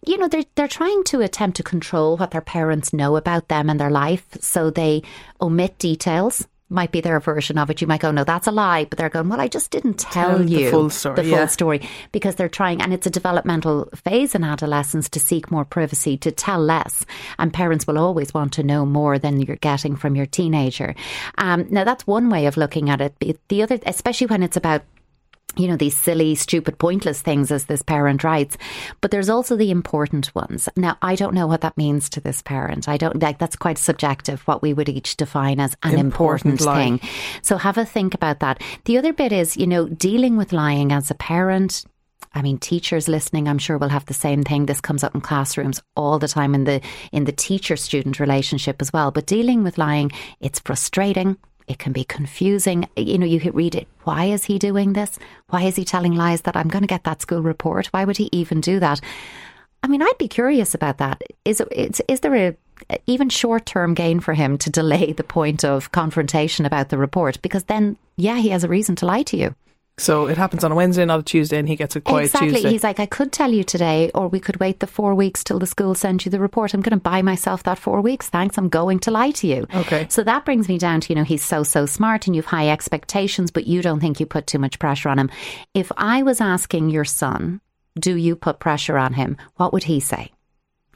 you 0.05 0.19
know, 0.19 0.29
they're, 0.29 0.45
they're 0.55 0.69
trying 0.69 1.05
to 1.05 1.21
attempt 1.21 1.57
to 1.59 1.63
control 1.63 2.17
what 2.17 2.31
their 2.31 2.41
parents 2.41 2.93
know 2.93 3.17
about 3.17 3.49
them 3.49 3.71
and 3.71 3.79
their 3.81 3.91
life. 3.91 4.27
So 4.41 4.71
they 4.71 5.03
omit 5.41 5.79
details. 5.79 6.47
Might 6.71 6.93
be 6.93 7.01
their 7.01 7.19
version 7.19 7.57
of 7.57 7.71
it. 7.71 7.81
You 7.81 7.87
might 7.87 8.03
go, 8.03 8.11
no, 8.11 8.25
that's 8.25 8.47
a 8.47 8.51
lie. 8.51 8.85
But 8.85 8.99
they're 8.99 9.09
going, 9.09 9.31
well, 9.31 9.41
I 9.41 9.49
just 9.49 9.71
didn't 9.71 9.99
tell, 9.99 10.37
Tell 10.37 10.39
the 10.41 10.45
you 10.45 10.71
full 10.71 10.91
story, 10.91 11.17
the 11.17 11.23
full 11.23 11.31
yeah. 11.31 11.47
story 11.47 11.89
because 12.13 12.35
they're 12.35 12.51
trying, 12.51 12.83
and 12.83 12.93
it's 12.93 13.07
a 13.07 13.11
developmental 13.11 13.89
phase 13.95 14.35
in 14.35 14.45
adolescence 14.45 15.09
to 15.11 15.21
seek 15.21 15.51
more 15.51 15.65
privacy, 15.65 16.19
to 16.19 16.31
tell 16.31 16.61
less. 16.61 17.07
And 17.39 17.55
parents 17.55 17.87
will 17.87 17.97
always 17.97 18.35
want 18.35 18.53
to 18.55 18.63
know 18.63 18.85
more 18.85 19.19
than 19.19 19.41
you're 19.41 19.57
getting 19.57 19.97
from 19.97 20.15
your 20.15 20.27
teenager. 20.27 20.95
Um, 21.39 21.67
now, 21.71 21.85
that's 21.85 22.07
one 22.07 22.29
way 22.29 22.45
of 22.45 22.59
looking 22.59 22.91
at 22.91 23.01
it. 23.01 23.39
The 23.49 23.63
other, 23.63 23.79
especially 23.87 24.27
when 24.27 24.43
it's 24.43 24.59
about 24.59 24.83
you 25.59 25.69
know, 25.69 25.77
these 25.77 25.97
silly, 25.97 26.35
stupid, 26.35 26.79
pointless 26.79 27.21
things, 27.21 27.51
as 27.51 27.67
this 27.67 27.83
parent 27.83 28.25
writes. 28.25 28.57
But 29.01 29.11
there's 29.11 29.29
also 29.29 29.57
the 29.57 29.71
important 29.71 30.35
ones. 30.35 30.69
Now, 30.77 30.97
I 31.03 31.15
don't 31.15 31.35
know 31.35 31.47
what 31.47 31.63
that 31.63 31.77
means 31.77 32.09
to 32.11 32.21
this 32.21 32.43
parent. 32.43 32.89
I 32.89 32.97
don't 32.97 33.21
like 33.23 33.39
that's 33.39 33.57
quite 33.57 33.79
subjective, 33.79 34.41
what 34.43 34.63
we 34.63 34.73
would 34.73 34.89
each 34.89 35.17
define 35.17 35.61
as 35.61 35.77
an 35.83 35.99
Important 35.99 36.61
important, 36.61 37.03
thing. 37.03 37.11
So 37.43 37.57
have 37.57 37.79
a 37.79 37.85
think 37.85 38.15
about 38.15 38.41
that. 38.41 38.63
The 38.85 38.99
other 38.99 39.13
bit 39.13 39.33
is, 39.33 39.57
you 39.57 39.67
know, 39.67 39.89
dealing 39.89 40.37
with 40.37 40.53
lying 40.53 40.93
as 40.93 41.11
a 41.11 41.15
parent. 41.15 41.85
I 42.35 42.43
mean, 42.43 42.59
teachers 42.59 43.09
listening, 43.09 43.49
I'm 43.49 43.59
sure 43.59 43.79
will 43.79 43.89
have 43.89 44.07
the 44.07 44.15
same 44.15 44.45
thing. 44.45 44.67
This 44.67 44.81
comes 44.81 45.03
up 45.03 45.15
in 45.15 45.21
classrooms 45.21 45.83
all 45.97 46.19
the 46.19 46.29
time 46.29 46.55
in 46.55 46.65
the 46.65 46.81
in 47.11 47.25
the 47.25 47.33
teacher 47.33 47.77
student 47.77 48.21
relationship 48.21 48.81
as 48.81 48.93
well. 48.93 49.11
But 49.11 49.27
dealing 49.27 49.65
with 49.65 49.79
lying, 49.79 50.13
it's 50.41 50.61
frustrating. 50.61 51.37
It 51.69 51.79
can 51.79 51.93
be 51.93 52.05
confusing. 52.05 52.89
You 52.97 53.19
know, 53.19 53.27
you 53.27 53.41
could 53.41 53.55
read 53.55 53.75
it. 53.75 53.87
Why 54.05 54.25
is 54.25 54.45
he 54.45 54.59
doing 54.59 54.95
this? 54.95 55.19
Why 55.51 55.63
is 55.63 55.77
he 55.77 55.85
telling 55.85 56.15
lies 56.15 56.41
that 56.43 56.57
I'm 56.57 56.69
going 56.69 56.83
to 56.83 56.89
get 56.89 57.05
that 57.05 57.21
school 57.21 57.43
report? 57.43 57.89
Why 57.89 58.05
would 58.05 58.17
he 58.17 58.31
even 58.33 58.61
do 58.61 58.81
that? 58.81 59.01
I 59.83 59.87
mean, 59.87 60.03
I'd 60.03 60.19
be 60.19 60.29
curious 60.29 60.75
about 60.75 60.99
that. 60.99 61.23
Is 61.45 61.63
is 62.09 62.21
there 62.21 62.35
a 62.35 62.57
even 63.07 63.29
short 63.29 63.67
term 63.67 63.95
gain 63.95 64.21
for 64.21 64.35
him 64.35 64.57
to 64.59 64.71
delay 64.71 65.13
the 65.13 65.25
point 65.25 65.65
of 65.65 65.93
confrontation 65.93 66.65
about 66.65 66.89
the 66.89 66.99
report? 66.99 67.41
Because 67.43 67.65
then, 67.65 67.97
yeah, 68.17 68.39
he 68.39 68.49
has 68.49 68.65
a 68.65 68.69
reason 68.69 68.97
to 68.97 69.07
lie 69.07 69.23
to 69.25 69.37
you. 69.37 69.55
So 69.99 70.27
it 70.27 70.39
happens 70.39 70.65
on 70.65 70.73
a 70.73 70.75
Wednesday, 70.75 71.05
not 71.05 71.21
a 71.21 71.23
Tuesday, 71.23 71.59
and 71.59 71.69
he 71.69 71.77
gets 71.77 71.97
a 71.97 72.01
quiet 72.01 72.27
exactly. 72.27 72.53
Tuesday. 72.53 72.71
He's 72.71 72.85
like, 72.85 73.01
I 73.01 73.07
could 73.07 73.33
tell 73.33 73.53
you 73.53 73.65
today, 73.65 74.11
or 74.15 74.29
we 74.29 74.41
could 74.41 74.59
wait 74.61 74.81
the 74.81 74.87
four 74.87 75.15
weeks 75.15 75.43
till 75.45 75.59
the 75.59 75.67
school 75.67 75.95
sends 75.95 76.25
you 76.25 76.31
the 76.31 76.41
report. 76.41 76.73
I'm 76.73 76.81
going 76.81 76.97
to 76.97 77.03
buy 77.03 77.21
myself 77.23 77.65
that 77.65 77.79
four 77.79 78.01
weeks. 78.01 78.29
Thanks. 78.29 78.57
I'm 78.57 78.69
going 78.69 79.01
to 79.01 79.11
lie 79.11 79.33
to 79.33 79.47
you. 79.47 79.67
Okay. 79.75 80.07
So 80.09 80.23
that 80.23 80.45
brings 80.45 80.69
me 80.69 80.79
down 80.79 81.01
to, 81.03 81.09
you 81.11 81.17
know, 81.17 81.25
he's 81.25 81.45
so, 81.45 81.63
so 81.63 81.85
smart 81.85 82.27
and 82.27 82.37
you've 82.37 82.47
high 82.47 82.69
expectations, 82.69 83.51
but 83.51 83.67
you 83.67 83.83
don't 83.83 84.01
think 84.01 84.21
you 84.21 84.27
put 84.27 84.47
too 84.47 84.59
much 84.59 84.79
pressure 84.79 85.09
on 85.09 85.19
him. 85.19 85.31
If 85.75 85.91
I 85.97 86.23
was 86.23 86.41
asking 86.41 86.91
your 86.91 87.05
son, 87.05 87.61
do 87.99 88.17
you 88.17 88.37
put 88.37 88.61
pressure 88.61 88.99
on 88.99 89.15
him? 89.15 89.37
What 89.57 89.73
would 89.73 89.85
he 89.85 90.01
say? 90.01 90.31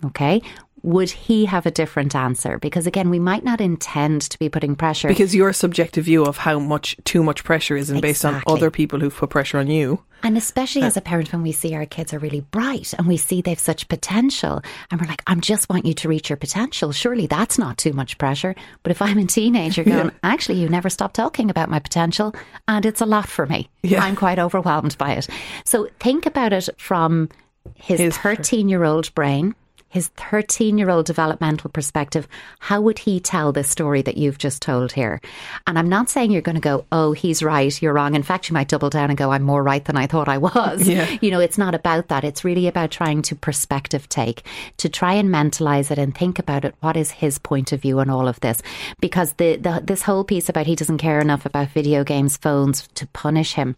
Okay. 0.05 0.43
Would 0.83 1.11
he 1.11 1.45
have 1.45 1.65
a 1.67 1.71
different 1.71 2.15
answer? 2.15 2.59
Because 2.59 2.87
again, 2.87 3.09
we 3.09 3.19
might 3.19 3.45
not 3.45 3.61
intend 3.61 4.23
to 4.23 4.39
be 4.39 4.49
putting 4.49 4.75
pressure. 4.75 5.09
because 5.09 5.35
your 5.35 5.53
subjective 5.53 6.05
view 6.05 6.25
of 6.25 6.39
how 6.39 6.59
much 6.59 6.97
too 7.05 7.23
much 7.23 7.45
pressure 7.45 7.77
is, 7.77 7.91
and 7.91 8.03
based 8.03 8.25
on 8.25 8.43
other 8.47 8.71
people 8.71 8.99
who've 8.99 9.15
put 9.15 9.31
pressure 9.31 9.59
on 9.59 9.69
you. 9.69 10.03
And 10.25 10.37
especially 10.37 10.83
as 10.83 10.97
a 10.97 11.01
uh, 11.01 11.03
parent, 11.03 11.33
when 11.33 11.43
we 11.43 11.53
see 11.53 11.75
our 11.75 11.87
kids 11.87 12.13
are 12.13 12.19
really 12.19 12.41
bright 12.41 12.95
and 12.95 13.09
we 13.09 13.17
see 13.17 13.43
they've 13.43 13.59
such 13.59 13.89
potential, 13.89 14.63
and 14.91 15.01
we're 15.01 15.09
like, 15.09 15.23
I 15.27 15.35
just 15.37 15.69
want 15.69 15.85
you 15.85 15.95
to 15.95 16.09
reach 16.09 16.31
your 16.31 16.37
potential. 16.37 16.93
Surely 16.93 17.27
that's 17.27 17.59
not 17.59 17.77
too 17.77 17.93
much 17.93 18.19
pressure. 18.19 18.55
But 18.83 18.93
if 18.93 19.03
I'm 19.03 19.19
a 19.19 19.27
teenager 19.27 19.83
going, 19.85 20.13
actually, 20.23 20.61
you 20.61 20.69
never 20.69 20.91
stop 20.91 21.13
talking 21.13 21.51
about 21.51 21.71
my 21.71 21.79
potential, 21.81 22.35
and 22.69 22.87
it's 22.87 23.01
a 23.01 23.07
lot 23.07 23.29
for 23.29 23.47
me. 23.47 23.69
Yeah. 23.83 24.03
I'm 24.03 24.17
quite 24.17 24.39
overwhelmed 24.39 24.97
by 24.99 25.13
it. 25.13 25.29
So 25.65 25.89
think 25.99 26.27
about 26.27 26.53
it 26.53 26.69
from 26.79 27.29
his 27.75 28.01
His- 28.01 28.19
13 28.19 28.69
year 28.69 28.85
old 28.85 29.13
brain. 29.15 29.55
His 29.93 30.09
13 30.09 30.79
year 30.79 30.89
old 30.89 31.05
developmental 31.05 31.69
perspective, 31.69 32.27
how 32.61 32.81
would 32.81 33.01
he 33.01 33.21
tell 33.21 33.53
this 33.53 33.69
story 33.69 34.01
that 34.01 34.17
you've 34.17 34.39
just 34.39 34.63
told 34.63 34.93
here? 34.93 35.21
And 35.67 35.79
I'm 35.79 35.91
not 35.91 36.09
saying 36.09 36.31
you're 36.31 36.41
going 36.41 36.55
to 36.55 36.63
go, 36.63 36.87
oh, 36.91 37.13
he's 37.13 37.43
right, 37.43 37.83
you're 37.83 37.93
wrong. 37.93 38.15
In 38.15 38.23
fact, 38.23 38.49
you 38.49 38.55
might 38.55 38.69
double 38.69 38.89
down 38.89 39.11
and 39.11 39.19
go, 39.19 39.33
I'm 39.33 39.43
more 39.43 39.63
right 39.63 39.85
than 39.85 39.99
I 39.99 40.07
thought 40.07 40.31
I 40.31 40.39
was. 40.39 40.89
Yeah. 40.89 41.19
You 41.21 41.31
know, 41.31 41.41
it's 41.41 41.59
not 41.59 41.75
about 41.75 42.09
that. 42.09 42.25
It's 42.25 42.43
really 42.43 42.67
about 42.67 42.91
trying 42.91 43.21
to 43.23 43.35
perspective 43.35 44.09
take, 44.09 44.47
to 44.79 44.89
try 44.89 45.13
and 45.13 45.29
mentalize 45.29 45.91
it 45.91 45.99
and 45.99 46.17
think 46.17 46.39
about 46.39 46.65
it. 46.65 46.75
What 46.81 46.97
is 46.97 47.11
his 47.11 47.39
point 47.39 47.71
of 47.73 47.83
view 47.83 48.01
on 48.01 48.09
all 48.09 48.29
of 48.29 48.41
this? 48.41 48.63
Because 48.99 49.35
the, 49.35 49.57
the 49.57 49.83
this 49.85 50.03
whole 50.03 50.25
piece 50.25 50.49
about 50.49 50.67
he 50.67 50.75
doesn't 50.75 50.99
care 50.99 51.21
enough 51.21 51.45
about 51.45 51.69
video 51.69 52.03
games, 52.03 52.39
phones 52.39 52.89
to 52.95 53.07
punish 53.09 53.53
him. 53.53 53.77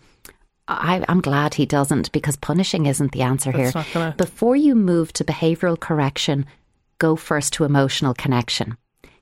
I, 0.66 1.04
I'm 1.08 1.20
glad 1.20 1.54
he 1.54 1.66
doesn't 1.66 2.10
because 2.12 2.36
punishing 2.36 2.86
isn't 2.86 3.12
the 3.12 3.22
answer 3.22 3.52
here. 3.52 3.70
not 3.74 3.86
gonna- 3.92 4.14
Before 4.16 4.56
you 4.56 4.74
move 4.74 5.12
to 5.14 5.24
behavioral 5.24 5.78
correction, 5.78 6.46
go 6.98 7.16
first 7.16 7.52
to 7.54 7.64
emotional 7.64 8.14
connection. 8.14 8.76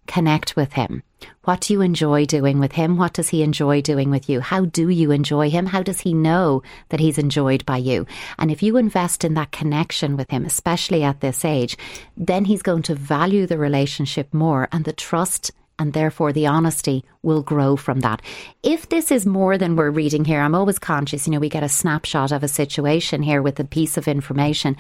connect 0.09 0.57
with 0.57 0.73
him. 0.73 1.01
What 1.45 1.61
do 1.61 1.73
you 1.73 1.81
enjoy 1.81 2.25
doing 2.27 2.59
with 2.59 2.73
him? 2.73 2.97
What 2.97 3.13
does 3.13 3.29
he 3.29 3.45
enjoy 3.45 3.81
doing 3.83 4.11
with 4.11 4.29
you? 4.29 4.41
How 4.41 4.65
do 4.65 4.89
you 4.89 5.13
enjoy 5.13 5.49
him? 5.49 5.67
How 5.67 5.81
does 5.85 6.01
he 6.01 6.13
know 6.13 6.65
that 6.89 6.99
he's 6.99 7.19
enjoyed 7.19 7.65
by 7.65 7.77
you? 7.77 8.05
And 8.37 8.51
if 8.51 8.65
you 8.65 8.77
invest 8.77 9.23
in 9.25 9.35
that 9.35 9.53
connection 9.53 10.17
with 10.17 10.29
him, 10.31 10.45
especially 10.45 11.05
at 11.05 11.21
this 11.21 11.45
age, 11.45 11.77
then 12.17 12.47
he's 12.47 12.63
going 12.63 12.83
to 12.83 12.97
value 12.97 13.47
the 13.47 13.59
relationship 13.59 14.35
more 14.35 14.69
and 14.73 14.85
the 14.85 14.93
trust 14.93 15.53
and 15.79 15.93
therefore 15.93 16.33
the 16.33 16.49
honesty 16.49 17.05
will 17.23 17.43
grow 17.43 17.77
from 17.77 18.01
that. 18.01 18.21
If 18.63 18.89
this 18.89 19.11
is 19.11 19.27
more 19.27 19.57
than 19.57 19.77
we're 19.77 19.91
reading 19.91 20.25
here, 20.25 20.41
I'm 20.41 20.55
always 20.55 20.79
conscious, 20.79 21.27
you 21.27 21.33
know, 21.33 21.41
we 21.41 21.49
get 21.49 21.63
a 21.63 21.69
snapshot 21.69 22.33
of 22.33 22.43
a 22.43 22.49
situation 22.49 23.23
here 23.23 23.43
with 23.43 23.59
a 23.61 23.65
piece 23.65 23.97
of 23.97 24.09
information, 24.09 24.77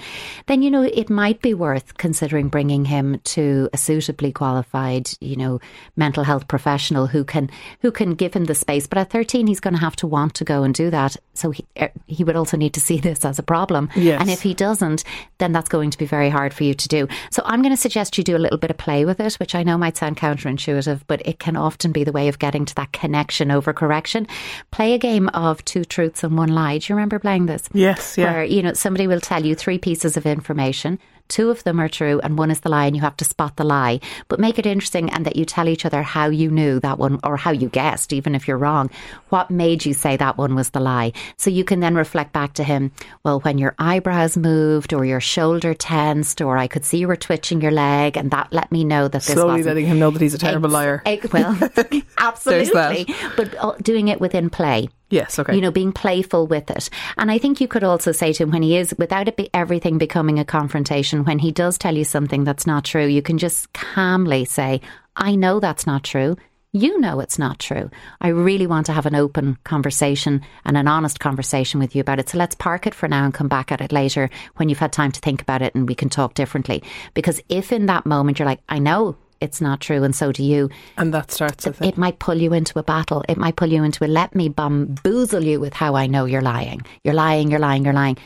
then, 0.46 0.62
you 0.62 0.70
know, 0.70 0.82
it 0.82 1.08
might 1.08 1.40
be 1.40 1.54
worth 1.54 1.96
considering 1.96 2.48
bringing 2.48 2.84
him 2.84 3.20
to 3.24 3.68
a 3.72 3.76
suitably 3.76 4.32
qualified, 4.32 5.10
you 5.20 5.36
know, 5.36 5.60
mental 5.96 6.24
health 6.24 6.48
professional 6.48 7.06
who 7.06 7.24
can, 7.24 7.48
who 7.80 7.92
can 7.92 8.14
give 8.14 8.34
him 8.34 8.44
the 8.44 8.54
space. 8.54 8.86
But 8.86 8.98
at 8.98 9.10
13, 9.10 9.46
he's 9.46 9.60
going 9.60 9.74
to 9.74 9.80
have 9.80 9.96
to 9.96 10.06
want 10.06 10.34
to 10.34 10.44
go 10.44 10.62
and 10.62 10.74
do 10.74 10.90
that. 10.90 11.16
So 11.34 11.50
he, 11.50 11.64
er, 11.80 11.90
he 12.06 12.24
would 12.24 12.36
also 12.36 12.56
need 12.56 12.74
to 12.74 12.80
see 12.80 12.98
this 13.00 13.24
as 13.24 13.38
a 13.38 13.42
problem. 13.42 13.88
Yes. 13.94 14.20
And 14.20 14.30
if 14.30 14.42
he 14.42 14.54
doesn't, 14.54 15.04
then 15.38 15.52
that's 15.52 15.68
going 15.68 15.90
to 15.90 15.98
be 15.98 16.06
very 16.06 16.28
hard 16.28 16.52
for 16.52 16.64
you 16.64 16.74
to 16.74 16.88
do. 16.88 17.08
So 17.30 17.42
I'm 17.44 17.62
going 17.62 17.74
to 17.74 17.80
suggest 17.80 18.18
you 18.18 18.24
do 18.24 18.36
a 18.36 18.38
little 18.38 18.58
bit 18.58 18.70
of 18.70 18.78
play 18.78 19.04
with 19.04 19.20
it, 19.20 19.34
which 19.34 19.54
I 19.54 19.62
know 19.62 19.78
might 19.78 19.96
sound 19.96 20.16
counterintuitive, 20.16 21.02
but 21.06 21.22
it 21.26 21.38
can 21.38 21.56
often 21.56 21.92
be 21.92 22.04
the 22.04 22.12
way 22.12 22.31
of 22.32 22.38
getting 22.38 22.64
to 22.64 22.74
that 22.76 22.92
connection 22.92 23.50
over 23.50 23.72
correction. 23.72 24.26
Play 24.70 24.94
a 24.94 24.98
game 24.98 25.28
of 25.28 25.62
two 25.64 25.84
truths 25.84 26.24
and 26.24 26.36
one 26.36 26.48
lie. 26.48 26.78
Do 26.78 26.86
you 26.88 26.96
remember 26.96 27.18
playing 27.18 27.46
this? 27.46 27.68
Yes, 27.72 28.16
yeah. 28.16 28.32
Where, 28.32 28.44
you 28.44 28.62
know, 28.62 28.72
somebody 28.72 29.06
will 29.06 29.20
tell 29.20 29.44
you 29.44 29.54
three 29.54 29.78
pieces 29.78 30.16
of 30.16 30.24
information. 30.26 30.98
Two 31.28 31.50
of 31.50 31.64
them 31.64 31.80
are 31.80 31.88
true 31.88 32.20
and 32.22 32.38
one 32.38 32.50
is 32.50 32.60
the 32.60 32.68
lie, 32.68 32.86
and 32.86 32.96
you 32.96 33.02
have 33.02 33.16
to 33.18 33.24
spot 33.24 33.56
the 33.56 33.64
lie. 33.64 34.00
But 34.28 34.40
make 34.40 34.58
it 34.58 34.66
interesting 34.66 35.10
and 35.10 35.24
that 35.26 35.36
you 35.36 35.44
tell 35.44 35.68
each 35.68 35.84
other 35.84 36.02
how 36.02 36.26
you 36.26 36.50
knew 36.50 36.80
that 36.80 36.98
one 36.98 37.18
or 37.24 37.36
how 37.36 37.50
you 37.50 37.68
guessed, 37.68 38.12
even 38.12 38.34
if 38.34 38.46
you're 38.46 38.58
wrong. 38.58 38.90
What 39.30 39.50
made 39.50 39.84
you 39.84 39.94
say 39.94 40.16
that 40.16 40.36
one 40.36 40.54
was 40.54 40.70
the 40.70 40.80
lie? 40.80 41.12
So 41.38 41.50
you 41.50 41.64
can 41.64 41.80
then 41.80 41.94
reflect 41.94 42.32
back 42.32 42.54
to 42.54 42.64
him, 42.64 42.92
well, 43.24 43.40
when 43.40 43.58
your 43.58 43.74
eyebrows 43.78 44.36
moved 44.36 44.92
or 44.92 45.04
your 45.04 45.20
shoulder 45.20 45.74
tensed, 45.74 46.40
or 46.40 46.58
I 46.58 46.66
could 46.66 46.84
see 46.84 46.98
you 46.98 47.08
were 47.08 47.16
twitching 47.16 47.60
your 47.60 47.70
leg, 47.72 48.16
and 48.16 48.30
that 48.30 48.52
let 48.52 48.70
me 48.70 48.84
know 48.84 49.04
that 49.08 49.22
this 49.22 49.34
Slowly 49.34 49.58
wasn't 49.58 49.66
letting 49.66 49.86
him 49.86 49.98
know 49.98 50.10
that 50.10 50.20
he's 50.22 50.34
a 50.34 50.38
terrible 50.38 50.66
Ex- 50.66 50.72
liar. 50.72 51.02
ex- 51.06 51.32
well, 51.32 51.58
absolutely. 52.18 53.06
But 53.36 53.54
uh, 53.58 53.74
doing 53.82 54.08
it 54.08 54.20
within 54.20 54.50
play. 54.50 54.88
Yes, 55.12 55.38
okay. 55.38 55.54
You 55.54 55.60
know, 55.60 55.70
being 55.70 55.92
playful 55.92 56.46
with 56.46 56.70
it. 56.70 56.88
And 57.18 57.30
I 57.30 57.36
think 57.36 57.60
you 57.60 57.68
could 57.68 57.84
also 57.84 58.12
say 58.12 58.32
to 58.32 58.42
him 58.44 58.50
when 58.50 58.62
he 58.62 58.78
is, 58.78 58.94
without 58.98 59.28
it 59.28 59.36
be 59.36 59.50
everything 59.52 59.98
becoming 59.98 60.38
a 60.38 60.44
confrontation, 60.44 61.24
when 61.24 61.38
he 61.38 61.52
does 61.52 61.76
tell 61.76 61.94
you 61.94 62.04
something 62.04 62.44
that's 62.44 62.66
not 62.66 62.86
true, 62.86 63.06
you 63.06 63.20
can 63.20 63.36
just 63.36 63.70
calmly 63.74 64.46
say, 64.46 64.80
I 65.14 65.34
know 65.34 65.60
that's 65.60 65.86
not 65.86 66.02
true. 66.02 66.36
You 66.74 66.98
know 66.98 67.20
it's 67.20 67.38
not 67.38 67.58
true. 67.58 67.90
I 68.22 68.28
really 68.28 68.66
want 68.66 68.86
to 68.86 68.94
have 68.94 69.04
an 69.04 69.14
open 69.14 69.58
conversation 69.64 70.40
and 70.64 70.78
an 70.78 70.88
honest 70.88 71.20
conversation 71.20 71.78
with 71.78 71.94
you 71.94 72.00
about 72.00 72.18
it. 72.18 72.30
So 72.30 72.38
let's 72.38 72.54
park 72.54 72.86
it 72.86 72.94
for 72.94 73.06
now 73.06 73.26
and 73.26 73.34
come 73.34 73.48
back 73.48 73.70
at 73.70 73.82
it 73.82 73.92
later 73.92 74.30
when 74.56 74.70
you've 74.70 74.78
had 74.78 74.94
time 74.94 75.12
to 75.12 75.20
think 75.20 75.42
about 75.42 75.60
it 75.60 75.74
and 75.74 75.86
we 75.86 75.94
can 75.94 76.08
talk 76.08 76.32
differently. 76.32 76.82
Because 77.12 77.42
if 77.50 77.70
in 77.70 77.84
that 77.86 78.06
moment 78.06 78.38
you're 78.38 78.48
like, 78.48 78.62
I 78.70 78.78
know 78.78 79.18
it's 79.42 79.60
not 79.60 79.80
true 79.80 80.02
and 80.04 80.14
so 80.14 80.32
do 80.32 80.42
you, 80.42 80.70
and 80.96 81.12
that 81.12 81.30
starts 81.30 81.66
with 81.66 81.82
it. 81.82 81.88
it 81.88 81.96
might 81.98 82.18
pull 82.18 82.36
you 82.36 82.52
into 82.52 82.78
a 82.78 82.82
battle. 82.82 83.24
It 83.28 83.36
might 83.36 83.56
pull 83.56 83.68
you 83.68 83.82
into 83.84 84.04
a 84.04 84.08
let 84.08 84.34
me 84.34 84.48
bamboozle 84.48 85.44
you 85.44 85.60
with 85.60 85.74
how 85.74 85.94
I 85.96 86.06
know 86.06 86.24
you're 86.24 86.40
lying. 86.40 86.82
You're 87.04 87.14
lying, 87.14 87.50
you're 87.50 87.60
lying, 87.60 87.84
you're 87.84 87.92
lying. 87.94 88.16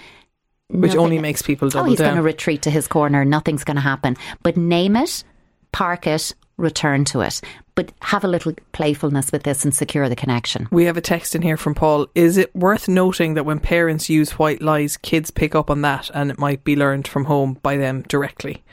Which 0.68 0.90
Nothing- 0.90 1.00
only 1.00 1.18
makes 1.20 1.42
people 1.42 1.66
Oh, 1.68 1.70
double 1.70 1.90
he's 1.90 1.98
going 2.00 2.16
to 2.16 2.22
retreat 2.22 2.62
to 2.62 2.70
his 2.70 2.88
corner. 2.88 3.24
Nothing's 3.24 3.64
going 3.64 3.76
to 3.76 3.80
happen. 3.80 4.16
But 4.42 4.56
name 4.56 4.96
it, 4.96 5.22
park 5.72 6.06
it, 6.08 6.34
return 6.56 7.04
to 7.06 7.20
it. 7.20 7.40
But 7.76 7.92
have 8.02 8.24
a 8.24 8.28
little 8.28 8.52
playfulness 8.72 9.30
with 9.30 9.42
this 9.44 9.64
and 9.64 9.72
secure 9.74 10.08
the 10.08 10.16
connection. 10.16 10.66
we 10.72 10.86
have 10.86 10.96
a 10.96 11.02
text 11.02 11.34
in 11.36 11.42
here 11.42 11.56
from 11.58 11.74
Paul. 11.74 12.08
Is 12.14 12.36
it 12.38 12.54
worth 12.56 12.88
noting 12.88 13.34
that 13.34 13.44
when 13.44 13.60
parents 13.60 14.08
use 14.08 14.38
white 14.38 14.60
lies, 14.62 14.96
kids 14.96 15.30
pick 15.30 15.54
up 15.54 15.70
on 15.70 15.82
that 15.82 16.10
and 16.14 16.30
it 16.30 16.38
might 16.38 16.64
be 16.64 16.74
learned 16.74 17.06
from 17.06 17.26
home 17.26 17.58
by 17.62 17.76
them 17.76 18.02
directly? 18.08 18.64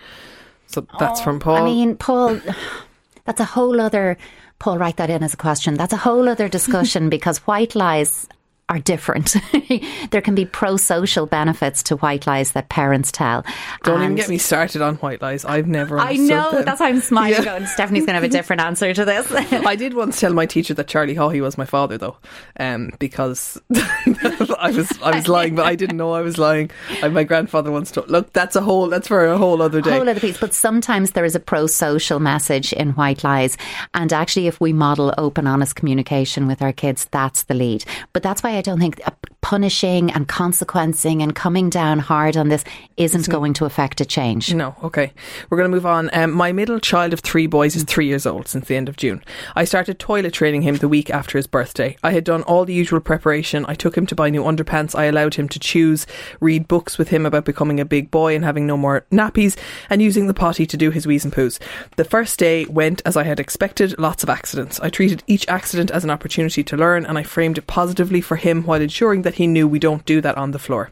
So 0.73 0.87
that's 0.97 1.21
from 1.21 1.35
oh, 1.35 1.39
Paul. 1.39 1.55
I 1.57 1.63
mean, 1.63 1.95
Paul, 1.95 2.39
that's 3.25 3.39
a 3.39 3.45
whole 3.45 3.79
other. 3.79 4.17
Paul, 4.57 4.77
write 4.79 4.97
that 4.97 5.09
in 5.09 5.21
as 5.23 5.33
a 5.33 5.37
question. 5.37 5.75
That's 5.75 5.93
a 5.93 5.97
whole 5.97 6.27
other 6.27 6.49
discussion 6.49 7.09
because 7.15 7.37
white 7.39 7.75
lies 7.75 8.27
are 8.69 8.79
different. 8.79 9.35
there 10.11 10.21
can 10.21 10.35
be 10.35 10.45
pro 10.45 10.77
social 10.77 11.25
benefits 11.25 11.83
to 11.83 11.97
white 11.97 12.25
lies 12.25 12.53
that 12.53 12.69
parents 12.69 13.11
tell. 13.11 13.45
Don't 13.83 14.01
even 14.01 14.15
get 14.15 14.29
me 14.29 14.37
started 14.37 14.81
on 14.81 14.95
white 14.95 15.21
lies. 15.21 15.45
I've 15.45 15.67
never 15.67 15.99
I 15.99 16.13
know, 16.13 16.51
them. 16.51 16.65
that's 16.65 16.79
why 16.79 16.89
I'm 16.89 17.01
smiling. 17.01 17.43
Yeah. 17.43 17.65
Stephanie's 17.65 18.05
going 18.05 18.15
to 18.15 18.21
have 18.21 18.23
a 18.23 18.27
different 18.29 18.61
answer 18.61 18.93
to 18.93 19.05
this. 19.05 19.31
I 19.31 19.75
did 19.75 19.93
once 19.93 20.19
tell 20.19 20.33
my 20.33 20.45
teacher 20.45 20.73
that 20.75 20.87
Charlie 20.87 21.13
Hawley 21.13 21.41
was 21.41 21.57
my 21.57 21.65
father, 21.65 21.97
though, 21.97 22.17
um, 22.59 22.91
because 22.99 23.61
I 23.75 24.71
was 24.75 24.91
I 25.01 25.15
was 25.15 25.27
lying, 25.27 25.55
but 25.55 25.65
I 25.65 25.75
didn't 25.75 25.97
know 25.97 26.13
I 26.13 26.21
was 26.21 26.37
lying. 26.37 26.71
And 27.01 27.13
my 27.13 27.23
grandfather 27.23 27.71
once 27.71 27.91
told. 27.91 28.09
Look, 28.09 28.33
that's 28.33 28.55
a 28.55 28.61
whole. 28.61 28.87
That's 28.87 29.07
for 29.07 29.25
a 29.25 29.37
whole 29.37 29.61
other 29.61 29.81
day. 29.81 29.91
whole 29.91 30.09
other 30.09 30.19
piece. 30.19 30.39
But 30.39 30.53
sometimes 30.53 31.11
there 31.11 31.25
is 31.25 31.35
a 31.35 31.39
pro 31.39 31.67
social 31.67 32.19
message 32.19 32.73
in 32.73 32.91
white 32.91 33.23
lies. 33.23 33.57
And 33.93 34.11
actually, 34.13 34.47
if 34.47 34.61
we 34.61 34.73
model 34.73 35.13
open, 35.17 35.47
honest 35.47 35.75
communication 35.75 36.47
with 36.47 36.61
our 36.61 36.73
kids, 36.73 37.07
that's 37.11 37.43
the 37.43 37.53
lead. 37.53 37.83
But 38.13 38.23
that's 38.23 38.41
why 38.41 38.52
I 38.57 38.61
don't 38.61 38.79
think 38.79 39.01
uh, 39.05 39.11
punishing 39.43 40.09
and 40.11 40.27
consequencing 40.27 41.21
and 41.21 41.35
coming 41.35 41.69
down 41.69 41.99
hard 41.99 42.37
on 42.37 42.47
this 42.47 42.63
isn't 42.95 43.27
going 43.27 43.53
to 43.53 43.65
affect 43.65 43.99
a 43.99 44.05
change. 44.05 44.53
No, 44.53 44.73
okay. 44.81 45.11
We're 45.49 45.57
going 45.57 45.69
to 45.69 45.75
move 45.75 45.85
on. 45.85 46.09
Um, 46.13 46.31
my 46.31 46.53
middle 46.53 46.79
child 46.79 47.11
of 47.11 47.19
three 47.19 47.45
boys 47.45 47.75
is 47.75 47.83
three 47.83 48.07
years 48.07 48.25
old 48.25 48.47
since 48.47 48.67
the 48.67 48.77
end 48.77 48.87
of 48.87 48.95
June. 48.95 49.21
I 49.55 49.65
started 49.65 49.99
toilet 49.99 50.33
training 50.33 50.61
him 50.61 50.77
the 50.77 50.87
week 50.87 51.09
after 51.09 51.37
his 51.37 51.45
birthday. 51.45 51.97
I 52.01 52.11
had 52.11 52.23
done 52.23 52.43
all 52.43 52.63
the 52.63 52.73
usual 52.73 53.01
preparation. 53.01 53.65
I 53.67 53.75
took 53.75 53.97
him 53.97 54.05
to 54.07 54.15
buy 54.15 54.29
new 54.29 54.43
underpants. 54.43 54.97
I 54.97 55.05
allowed 55.05 55.35
him 55.35 55.49
to 55.49 55.59
choose, 55.59 56.07
read 56.39 56.69
books 56.69 56.97
with 56.97 57.09
him 57.09 57.25
about 57.25 57.43
becoming 57.43 57.81
a 57.81 57.85
big 57.85 58.09
boy 58.09 58.35
and 58.35 58.45
having 58.45 58.65
no 58.65 58.77
more 58.77 59.05
nappies, 59.11 59.57
and 59.89 60.01
using 60.01 60.27
the 60.27 60.33
potty 60.33 60.65
to 60.65 60.77
do 60.77 60.89
his 60.89 61.05
wheeze 61.05 61.25
and 61.25 61.33
poos. 61.33 61.59
The 61.97 62.05
first 62.05 62.39
day 62.39 62.63
went 62.65 63.01
as 63.05 63.17
I 63.17 63.23
had 63.23 63.41
expected, 63.41 63.99
lots 63.99 64.23
of 64.23 64.29
accidents. 64.29 64.79
I 64.79 64.89
treated 64.89 65.21
each 65.27 65.45
accident 65.49 65.91
as 65.91 66.05
an 66.05 66.09
opportunity 66.09 66.63
to 66.63 66.77
learn, 66.77 67.05
and 67.05 67.17
I 67.17 67.23
framed 67.23 67.57
it 67.57 67.67
positively 67.67 68.21
for 68.21 68.37
him 68.37 68.63
while 68.63 68.81
ensuring 68.81 69.23
that 69.23 69.32
he 69.33 69.47
knew 69.47 69.67
we 69.67 69.79
don't 69.79 70.05
do 70.05 70.21
that 70.21 70.37
on 70.37 70.51
the 70.51 70.59
floor. 70.59 70.89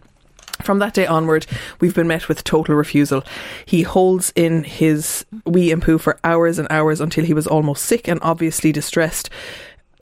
From 0.64 0.80
that 0.80 0.94
day 0.94 1.08
onward, 1.08 1.48
we've 1.80 1.96
been 1.96 2.08
met 2.08 2.28
with 2.28 2.44
total 2.44 2.76
refusal. 2.76 3.24
He 3.66 3.82
holds 3.82 4.32
in 4.36 4.64
his 4.64 5.26
wee 5.46 5.72
and 5.72 5.82
poo 5.82 5.98
for 5.98 6.20
hours 6.24 6.60
and 6.60 6.68
hours 6.70 7.02
until 7.02 7.26
he 7.26 7.34
was 7.34 7.48
almost 7.48 7.86
sick 7.86 8.08
and 8.08 8.20
obviously 8.22 8.72
distressed. 8.72 9.30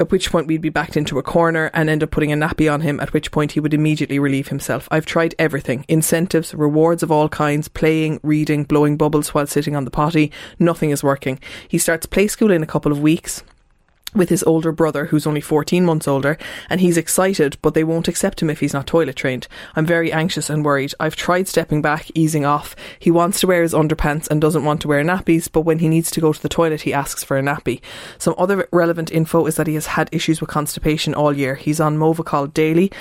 At 0.01 0.11
which 0.11 0.31
point 0.31 0.47
we'd 0.47 0.61
be 0.61 0.69
backed 0.69 0.95
into 0.95 1.19
a 1.19 1.23
corner 1.23 1.69
and 1.73 1.89
end 1.89 2.03
up 2.03 2.11
putting 2.11 2.31
a 2.31 2.35
nappy 2.35 2.71
on 2.71 2.81
him, 2.81 3.01
at 3.01 3.11
which 3.11 3.31
point 3.31 3.53
he 3.53 3.59
would 3.59 3.73
immediately 3.73 4.17
relieve 4.17 4.47
himself. 4.47 4.87
I've 4.91 5.05
tried 5.05 5.35
everything 5.37 5.83
incentives, 5.89 6.53
rewards 6.53 7.03
of 7.03 7.11
all 7.11 7.27
kinds, 7.27 7.67
playing, 7.67 8.21
reading, 8.23 8.63
blowing 8.63 8.95
bubbles 8.95 9.33
while 9.33 9.47
sitting 9.47 9.75
on 9.75 9.83
the 9.83 9.91
potty. 9.91 10.31
Nothing 10.57 10.91
is 10.91 11.03
working. 11.03 11.39
He 11.67 11.77
starts 11.77 12.05
play 12.05 12.27
school 12.27 12.51
in 12.51 12.63
a 12.63 12.67
couple 12.67 12.93
of 12.93 13.01
weeks 13.01 13.43
with 14.13 14.29
his 14.29 14.43
older 14.43 14.71
brother, 14.71 15.05
who's 15.05 15.27
only 15.27 15.41
14 15.41 15.85
months 15.85 16.07
older, 16.07 16.37
and 16.69 16.81
he's 16.81 16.97
excited, 16.97 17.57
but 17.61 17.73
they 17.73 17.83
won't 17.83 18.07
accept 18.07 18.41
him 18.41 18.49
if 18.49 18.59
he's 18.59 18.73
not 18.73 18.87
toilet 18.87 19.15
trained. 19.15 19.47
I'm 19.75 19.85
very 19.85 20.11
anxious 20.11 20.49
and 20.49 20.65
worried. 20.65 20.93
I've 20.99 21.15
tried 21.15 21.47
stepping 21.47 21.81
back, 21.81 22.09
easing 22.15 22.45
off. 22.45 22.75
He 22.97 23.11
wants 23.11 23.39
to 23.41 23.47
wear 23.47 23.61
his 23.61 23.73
underpants 23.73 24.29
and 24.29 24.41
doesn't 24.41 24.65
want 24.65 24.81
to 24.81 24.87
wear 24.87 25.03
nappies, 25.03 25.49
but 25.51 25.61
when 25.61 25.79
he 25.79 25.89
needs 25.89 26.11
to 26.11 26.21
go 26.21 26.33
to 26.33 26.41
the 26.41 26.49
toilet, 26.49 26.81
he 26.81 26.93
asks 26.93 27.23
for 27.23 27.37
a 27.37 27.41
nappy. 27.41 27.81
Some 28.17 28.35
other 28.37 28.67
relevant 28.71 29.11
info 29.11 29.45
is 29.45 29.55
that 29.55 29.67
he 29.67 29.75
has 29.75 29.87
had 29.87 30.09
issues 30.11 30.41
with 30.41 30.49
constipation 30.49 31.13
all 31.13 31.33
year. 31.33 31.55
He's 31.55 31.79
on 31.79 31.97
Movicol 31.97 32.53
daily. 32.53 32.91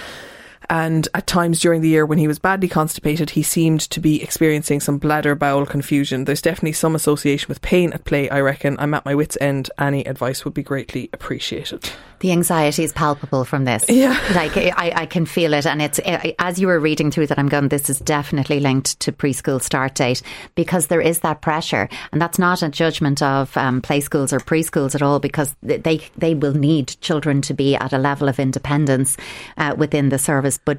And 0.70 1.08
at 1.14 1.26
times 1.26 1.60
during 1.60 1.80
the 1.80 1.88
year 1.88 2.04
when 2.04 2.18
he 2.18 2.28
was 2.28 2.38
badly 2.38 2.68
constipated, 2.68 3.30
he 3.30 3.42
seemed 3.42 3.80
to 3.80 4.00
be 4.00 4.22
experiencing 4.22 4.80
some 4.80 4.98
bladder 4.98 5.34
bowel 5.34 5.64
confusion. 5.64 6.24
There's 6.24 6.42
definitely 6.42 6.72
some 6.72 6.94
association 6.94 7.48
with 7.48 7.62
pain 7.62 7.92
at 7.92 8.04
play, 8.04 8.28
I 8.28 8.40
reckon. 8.40 8.76
I'm 8.78 8.94
at 8.94 9.04
my 9.04 9.14
wits' 9.14 9.38
end. 9.40 9.70
Any 9.78 10.04
advice 10.04 10.44
would 10.44 10.54
be 10.54 10.62
greatly 10.62 11.08
appreciated. 11.12 11.90
The 12.20 12.32
anxiety 12.32 12.82
is 12.82 12.92
palpable 12.92 13.44
from 13.44 13.64
this. 13.64 13.84
Yeah. 13.88 14.16
Like 14.38 14.56
I, 14.56 14.92
I 14.94 15.06
can 15.06 15.26
feel 15.26 15.52
it. 15.52 15.66
And 15.66 15.82
it's, 15.82 15.98
as 16.38 16.60
you 16.60 16.68
were 16.68 16.78
reading 16.78 17.10
through 17.10 17.26
that, 17.28 17.38
I'm 17.38 17.48
going, 17.48 17.68
this 17.68 17.90
is 17.90 17.98
definitely 17.98 18.60
linked 18.60 19.00
to 19.00 19.10
preschool 19.10 19.60
start 19.60 19.94
date 19.94 20.22
because 20.54 20.86
there 20.86 21.00
is 21.00 21.20
that 21.20 21.40
pressure. 21.40 21.88
And 22.12 22.22
that's 22.22 22.38
not 22.38 22.62
a 22.62 22.68
judgment 22.68 23.20
of 23.20 23.56
um, 23.56 23.80
play 23.80 24.00
schools 24.00 24.32
or 24.32 24.38
preschools 24.38 24.94
at 24.94 25.02
all 25.02 25.18
because 25.18 25.56
they, 25.62 26.06
they 26.16 26.34
will 26.34 26.54
need 26.54 26.96
children 27.00 27.42
to 27.42 27.54
be 27.54 27.74
at 27.74 27.92
a 27.92 27.98
level 27.98 28.28
of 28.28 28.38
independence 28.38 29.16
uh, 29.56 29.74
within 29.76 30.10
the 30.10 30.18
service. 30.18 30.57
But 30.64 30.78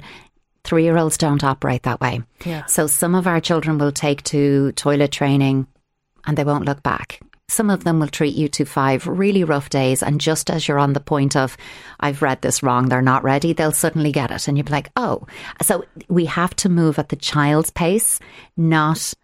three 0.64 0.84
year 0.84 0.96
olds 0.96 1.18
don't 1.18 1.44
operate 1.44 1.84
that 1.84 2.00
way. 2.00 2.22
Yeah. 2.44 2.66
So 2.66 2.86
some 2.86 3.14
of 3.14 3.26
our 3.26 3.40
children 3.40 3.78
will 3.78 3.92
take 3.92 4.22
to 4.24 4.72
toilet 4.72 5.12
training 5.12 5.66
and 6.26 6.36
they 6.36 6.44
won't 6.44 6.66
look 6.66 6.82
back. 6.82 7.20
Some 7.48 7.68
of 7.70 7.82
them 7.82 7.98
will 7.98 8.08
treat 8.08 8.36
you 8.36 8.46
to 8.50 8.64
five 8.64 9.08
really 9.08 9.42
rough 9.42 9.70
days, 9.70 10.04
and 10.04 10.20
just 10.20 10.50
as 10.50 10.68
you're 10.68 10.78
on 10.78 10.92
the 10.92 11.00
point 11.00 11.34
of, 11.34 11.56
I've 11.98 12.22
read 12.22 12.42
this 12.42 12.62
wrong, 12.62 12.88
they're 12.88 13.02
not 13.02 13.24
ready, 13.24 13.52
they'll 13.52 13.72
suddenly 13.72 14.12
get 14.12 14.30
it. 14.30 14.46
And 14.46 14.56
you'll 14.56 14.66
be 14.66 14.72
like, 14.72 14.92
oh. 14.94 15.26
So 15.60 15.84
we 16.08 16.26
have 16.26 16.54
to 16.56 16.68
move 16.68 17.00
at 17.00 17.08
the 17.08 17.16
child's 17.16 17.72
pace, 17.72 18.20
not 18.56 19.14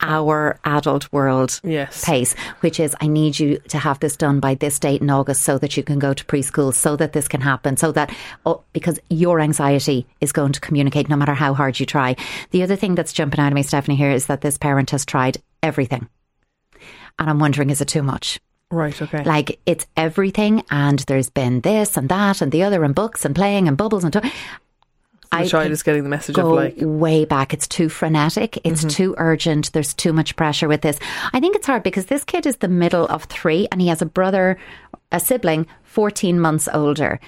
our 0.00 0.58
adult 0.64 1.10
world 1.12 1.60
Yes. 1.64 2.04
pace, 2.04 2.34
which 2.60 2.78
is 2.78 2.94
I 3.00 3.06
need 3.06 3.38
you 3.38 3.58
to 3.68 3.78
have 3.78 3.98
this 4.00 4.16
done 4.16 4.40
by 4.40 4.54
this 4.54 4.78
date 4.78 5.00
in 5.00 5.10
August 5.10 5.42
so 5.42 5.58
that 5.58 5.76
you 5.76 5.82
can 5.82 5.98
go 5.98 6.12
to 6.12 6.24
preschool, 6.24 6.74
so 6.74 6.96
that 6.96 7.12
this 7.12 7.28
can 7.28 7.40
happen, 7.40 7.76
so 7.76 7.92
that 7.92 8.14
oh, 8.44 8.62
because 8.72 9.00
your 9.10 9.40
anxiety 9.40 10.06
is 10.20 10.32
going 10.32 10.52
to 10.52 10.60
communicate 10.60 11.08
no 11.08 11.16
matter 11.16 11.34
how 11.34 11.54
hard 11.54 11.80
you 11.80 11.86
try. 11.86 12.14
The 12.50 12.62
other 12.62 12.76
thing 12.76 12.94
that's 12.94 13.12
jumping 13.12 13.40
out 13.40 13.48
of 13.52 13.54
me, 13.54 13.62
Stephanie, 13.62 13.96
here 13.96 14.10
is 14.10 14.26
that 14.26 14.42
this 14.42 14.58
parent 14.58 14.90
has 14.90 15.04
tried 15.06 15.38
everything. 15.62 16.08
And 17.18 17.30
I'm 17.30 17.38
wondering, 17.38 17.70
is 17.70 17.80
it 17.80 17.88
too 17.88 18.02
much? 18.02 18.38
Right, 18.70 19.00
okay. 19.00 19.22
Like 19.24 19.60
it's 19.64 19.86
everything, 19.96 20.62
and 20.70 20.98
there's 21.00 21.30
been 21.30 21.60
this 21.60 21.96
and 21.96 22.08
that 22.08 22.42
and 22.42 22.52
the 22.52 22.64
other, 22.64 22.84
and 22.84 22.94
books 22.94 23.24
and 23.24 23.34
playing 23.34 23.68
and 23.68 23.76
bubbles 23.76 24.04
and. 24.04 24.12
To- 24.12 24.30
the 25.30 25.36
I 25.38 25.46
child 25.46 25.70
is 25.70 25.82
getting 25.82 26.02
the 26.02 26.08
message 26.08 26.36
go 26.36 26.50
of 26.50 26.56
like, 26.56 26.74
way 26.78 27.24
back. 27.24 27.52
It's 27.54 27.68
too 27.68 27.88
frenetic. 27.88 28.58
It's 28.64 28.80
Mm-hmm. 28.80 28.88
too 28.88 29.14
urgent. 29.18 29.72
There's 29.72 29.94
too 29.94 30.12
much 30.12 30.36
pressure 30.36 30.68
with 30.68 30.82
this. 30.82 30.98
I 31.32 31.40
think 31.40 31.56
it's 31.56 31.66
hard 31.66 31.82
because 31.82 32.06
this 32.06 32.24
kid 32.24 32.46
is 32.46 32.56
the 32.58 32.68
middle 32.68 33.06
of 33.06 33.24
three, 33.24 33.68
and 33.72 33.80
he 33.80 33.88
has 33.88 34.02
a 34.02 34.06
brother, 34.06 34.58
a 35.12 35.20
sibling, 35.20 35.66
fourteen 35.82 36.38
months 36.40 36.68
older, 36.72 37.20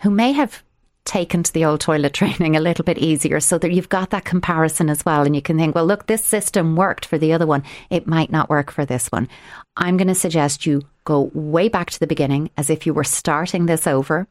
who 0.00 0.10
may 0.10 0.32
have 0.32 0.62
taken 1.04 1.42
to 1.42 1.52
the 1.52 1.64
old 1.64 1.80
toilet 1.80 2.12
training 2.20 2.56
a 2.56 2.60
little 2.60 2.84
bit 2.84 2.98
easier 2.98 3.38
so 3.40 3.58
that 3.58 3.72
you've 3.72 3.88
got 3.88 4.10
that 4.10 4.24
comparison 4.24 4.90
as 4.90 5.04
well 5.04 5.22
and 5.22 5.36
you 5.36 5.40
can 5.40 5.56
think 5.56 5.72
well 5.72 5.86
look 5.86 6.06
this 6.08 6.24
system 6.24 6.74
worked 6.74 7.06
for 7.06 7.16
the 7.16 7.32
other 7.32 7.46
one 7.46 7.62
it 7.90 8.08
might 8.08 8.28
not 8.32 8.50
work 8.50 8.72
for 8.72 8.84
this 8.84 9.06
one 9.12 9.28
i'm 9.76 9.96
going 9.96 10.08
to 10.08 10.16
suggest 10.16 10.66
you 10.66 10.82
go 11.04 11.30
way 11.32 11.68
back 11.68 11.90
to 11.90 12.00
the 12.00 12.08
beginning 12.08 12.50
as 12.56 12.70
if 12.70 12.86
you 12.86 12.92
were 12.92 13.04
starting 13.04 13.66
this 13.66 13.86
over 13.86 14.26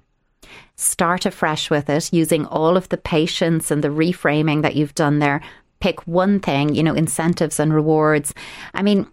start 0.75 1.25
afresh 1.25 1.69
with 1.69 1.89
it 1.89 2.11
using 2.13 2.45
all 2.45 2.77
of 2.77 2.89
the 2.89 2.97
patience 2.97 3.71
and 3.71 3.83
the 3.83 3.89
reframing 3.89 4.61
that 4.61 4.75
you've 4.75 4.95
done 4.95 5.19
there. 5.19 5.41
Pick 5.79 6.05
one 6.07 6.39
thing 6.39 6.73
you 6.73 6.83
know 6.83 6.93
incentives 6.93 7.59
and 7.59 7.73
rewards. 7.73 8.33
I 8.73 8.81
mean 8.81 9.07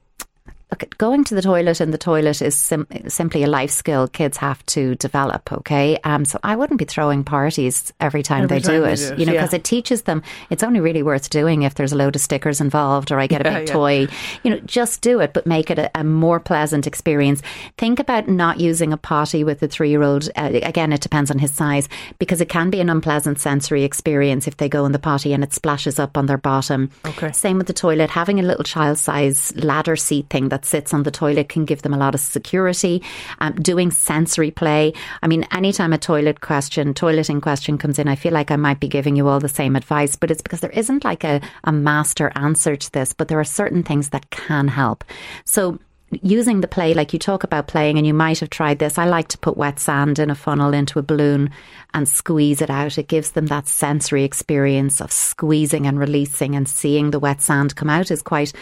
going 0.98 1.24
to 1.24 1.34
the 1.34 1.42
toilet 1.42 1.80
in 1.80 1.90
the 1.90 1.98
toilet 1.98 2.40
is 2.42 2.54
sim- 2.54 2.86
simply 3.08 3.42
a 3.42 3.46
life 3.46 3.70
skill 3.70 4.08
kids 4.08 4.36
have 4.36 4.64
to 4.66 4.94
develop 4.96 5.52
okay 5.52 5.98
um 6.04 6.24
so 6.24 6.38
i 6.42 6.56
wouldn't 6.56 6.78
be 6.78 6.84
throwing 6.84 7.24
parties 7.24 7.92
every 8.00 8.22
time 8.22 8.44
Every 8.44 8.58
they 8.58 8.62
time 8.62 8.74
do 8.76 8.82
they 8.82 8.92
it 8.92 8.96
do 8.96 9.14
it, 9.14 9.18
you 9.18 9.26
know 9.26 9.32
yeah. 9.32 9.40
because 9.40 9.54
it 9.54 9.64
teaches 9.64 10.02
them 10.02 10.22
it's 10.50 10.62
only 10.62 10.80
really 10.80 11.02
worth 11.02 11.30
doing 11.30 11.62
if 11.62 11.74
there's 11.74 11.92
a 11.92 11.96
load 11.96 12.16
of 12.16 12.22
stickers 12.22 12.60
involved 12.60 13.12
or 13.12 13.18
i 13.20 13.26
get 13.26 13.40
a 13.40 13.44
big 13.44 13.68
yeah. 13.68 13.72
toy 13.74 14.06
you 14.42 14.50
know 14.50 14.58
just 14.60 15.00
do 15.02 15.20
it 15.20 15.32
but 15.32 15.46
make 15.46 15.70
it 15.70 15.78
a, 15.78 15.90
a 15.98 16.04
more 16.04 16.40
pleasant 16.40 16.86
experience 16.86 17.42
think 17.76 17.98
about 17.98 18.28
not 18.28 18.60
using 18.60 18.92
a 18.92 18.96
potty 18.96 19.44
with 19.44 19.62
a 19.62 19.68
three-year-old 19.68 20.28
uh, 20.36 20.50
again 20.62 20.92
it 20.92 21.00
depends 21.00 21.30
on 21.30 21.38
his 21.38 21.52
size 21.52 21.88
because 22.18 22.40
it 22.40 22.48
can 22.48 22.70
be 22.70 22.80
an 22.80 22.88
unpleasant 22.88 23.38
sensory 23.40 23.84
experience 23.84 24.48
if 24.48 24.56
they 24.56 24.68
go 24.68 24.84
in 24.86 24.92
the 24.92 24.98
potty 24.98 25.32
and 25.32 25.44
it 25.44 25.52
splashes 25.52 25.98
up 25.98 26.16
on 26.16 26.26
their 26.26 26.38
bottom 26.38 26.90
Okay. 27.04 27.32
same 27.32 27.58
with 27.58 27.66
the 27.66 27.72
toilet 27.72 28.10
having 28.10 28.40
a 28.40 28.42
little 28.42 28.64
child 28.64 28.98
size 28.98 29.52
ladder 29.56 29.96
seat 29.96 30.26
thing 30.30 30.48
that 30.48 30.61
sits 30.64 30.92
on 30.94 31.02
the 31.02 31.10
toilet 31.10 31.48
can 31.48 31.64
give 31.64 31.82
them 31.82 31.94
a 31.94 31.98
lot 31.98 32.14
of 32.14 32.20
security 32.20 33.02
um, 33.40 33.52
doing 33.54 33.90
sensory 33.90 34.50
play 34.50 34.92
i 35.22 35.26
mean 35.26 35.44
anytime 35.52 35.92
a 35.92 35.98
toilet 35.98 36.40
question 36.40 36.94
toileting 36.94 37.40
question 37.40 37.78
comes 37.78 37.98
in 37.98 38.08
i 38.08 38.14
feel 38.14 38.32
like 38.32 38.50
i 38.50 38.56
might 38.56 38.80
be 38.80 38.88
giving 38.88 39.16
you 39.16 39.28
all 39.28 39.40
the 39.40 39.48
same 39.48 39.76
advice 39.76 40.16
but 40.16 40.30
it's 40.30 40.42
because 40.42 40.60
there 40.60 40.70
isn't 40.70 41.04
like 41.04 41.24
a, 41.24 41.40
a 41.64 41.72
master 41.72 42.32
answer 42.36 42.76
to 42.76 42.90
this 42.92 43.12
but 43.12 43.28
there 43.28 43.40
are 43.40 43.44
certain 43.44 43.82
things 43.82 44.10
that 44.10 44.30
can 44.30 44.68
help 44.68 45.04
so 45.44 45.78
using 46.20 46.60
the 46.60 46.68
play, 46.68 46.92
like 46.94 47.12
you 47.12 47.18
talk 47.18 47.44
about 47.44 47.68
playing, 47.68 47.96
and 47.96 48.06
you 48.06 48.12
might 48.12 48.40
have 48.40 48.50
tried 48.50 48.78
this. 48.78 48.98
I 48.98 49.06
like 49.06 49.28
to 49.28 49.38
put 49.38 49.56
wet 49.56 49.78
sand 49.78 50.18
in 50.18 50.30
a 50.30 50.34
funnel 50.34 50.74
into 50.74 50.98
a 50.98 51.02
balloon 51.02 51.50
and 51.94 52.08
squeeze 52.08 52.60
it 52.60 52.70
out. 52.70 52.98
It 52.98 53.08
gives 53.08 53.30
them 53.30 53.46
that 53.46 53.68
sensory 53.68 54.24
experience 54.24 55.00
of 55.00 55.10
squeezing 55.12 55.86
and 55.86 55.98
releasing 55.98 56.54
and 56.54 56.68
seeing 56.68 57.10
the 57.10 57.20
wet 57.20 57.40
sand 57.40 57.76
come 57.76 57.90
out 57.90 58.10
is 58.10 58.22
quite 58.22 58.52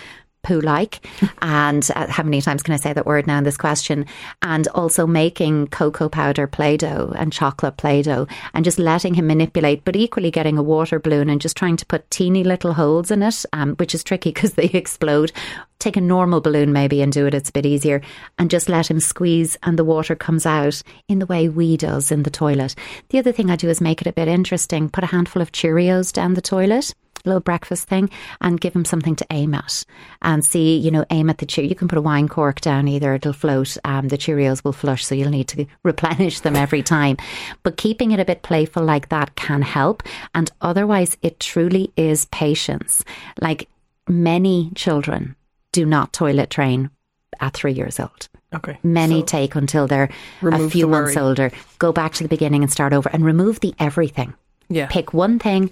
poo 0.42 0.60
like. 0.60 1.06
and 1.42 1.88
uh, 1.94 2.06
how 2.08 2.22
many 2.22 2.40
times 2.40 2.62
can 2.62 2.74
I 2.74 2.78
say 2.78 2.92
that 2.92 3.06
word 3.06 3.26
now 3.26 3.38
in 3.38 3.44
this 3.44 3.56
question? 3.56 4.06
And 4.42 4.68
also 4.68 5.06
making 5.06 5.68
cocoa 5.68 6.08
powder 6.08 6.46
Play 6.46 6.76
Doh 6.76 7.12
and 7.16 7.32
chocolate 7.32 7.76
Play 7.76 8.02
Doh 8.02 8.26
and 8.54 8.64
just 8.64 8.78
letting 8.78 9.14
him 9.14 9.26
manipulate, 9.26 9.84
but 9.84 9.96
equally 9.96 10.30
getting 10.30 10.58
a 10.58 10.62
water 10.62 10.98
balloon 10.98 11.30
and 11.30 11.40
just 11.40 11.56
trying 11.56 11.76
to 11.76 11.86
put 11.86 12.10
teeny 12.10 12.44
little 12.44 12.74
holes 12.74 13.10
in 13.10 13.22
it, 13.22 13.44
um, 13.52 13.74
which 13.76 13.94
is 13.94 14.04
tricky 14.04 14.30
because 14.30 14.52
they 14.54 14.66
explode. 14.66 15.32
Take 15.78 15.96
a 15.96 16.02
normal 16.02 16.42
balloon 16.42 16.74
maybe 16.74 17.00
and 17.00 17.10
do 17.10 17.26
it, 17.26 17.32
it's 17.32 17.48
a 17.48 17.52
bit 17.52 17.64
easier, 17.64 18.02
and 18.38 18.50
just 18.50 18.68
let 18.68 18.90
him 18.90 19.00
squeeze 19.00 19.56
and 19.62 19.78
the 19.78 19.84
water 19.84 20.14
comes 20.14 20.44
out 20.44 20.82
in 21.08 21.20
the 21.20 21.26
way 21.26 21.48
we 21.48 21.78
does 21.78 22.12
in 22.12 22.22
the 22.22 22.30
toilet. 22.30 22.74
The 23.08 23.18
other 23.18 23.32
thing 23.32 23.50
I 23.50 23.56
do 23.56 23.68
is 23.70 23.80
make 23.80 24.02
it 24.02 24.06
a 24.06 24.12
bit 24.12 24.28
interesting. 24.28 24.90
Put 24.90 25.04
a 25.04 25.08
handful 25.08 25.40
of 25.40 25.52
Cheerios 25.52 26.12
down 26.12 26.34
the 26.34 26.42
toilet 26.42 26.94
little 27.24 27.40
breakfast 27.40 27.88
thing 27.88 28.10
and 28.40 28.60
give 28.60 28.74
him 28.74 28.84
something 28.84 29.16
to 29.16 29.26
aim 29.30 29.54
at 29.54 29.84
and 30.22 30.44
see, 30.44 30.76
you 30.76 30.90
know, 30.90 31.04
aim 31.10 31.30
at 31.30 31.38
the 31.38 31.46
cheer. 31.46 31.64
You 31.64 31.74
can 31.74 31.88
put 31.88 31.98
a 31.98 32.02
wine 32.02 32.28
cork 32.28 32.60
down 32.60 32.88
either, 32.88 33.14
it'll 33.14 33.32
float. 33.32 33.76
Um, 33.84 34.08
the 34.08 34.18
Cheerios 34.18 34.64
will 34.64 34.72
flush, 34.72 35.04
so 35.04 35.14
you'll 35.14 35.30
need 35.30 35.48
to 35.48 35.66
replenish 35.84 36.40
them 36.40 36.56
every 36.56 36.82
time. 36.82 37.16
But 37.62 37.76
keeping 37.76 38.10
it 38.12 38.20
a 38.20 38.24
bit 38.24 38.42
playful 38.42 38.82
like 38.82 39.08
that 39.10 39.36
can 39.36 39.62
help. 39.62 40.02
And 40.34 40.50
otherwise, 40.60 41.16
it 41.22 41.40
truly 41.40 41.92
is 41.96 42.24
patience. 42.26 43.04
Like 43.40 43.68
many 44.08 44.70
children 44.74 45.36
do 45.72 45.84
not 45.86 46.12
toilet 46.12 46.50
train 46.50 46.90
at 47.38 47.54
three 47.54 47.72
years 47.72 48.00
old. 48.00 48.28
okay. 48.54 48.78
Many 48.82 49.20
So, 49.20 49.26
take 49.26 49.54
until 49.54 49.86
they're 49.86 50.10
a 50.42 50.68
few 50.68 50.86
the 50.86 50.90
months 50.90 51.16
older. 51.16 51.52
Go 51.78 51.92
back 51.92 52.14
to 52.14 52.22
the 52.24 52.28
beginning 52.28 52.62
and 52.62 52.72
start 52.72 52.92
over 52.92 53.08
and 53.12 53.24
remove 53.24 53.60
the 53.60 53.72
everything. 53.78 54.34
yeah. 54.68 54.86
Pick 54.88 55.14
one 55.14 55.38
thing 55.38 55.70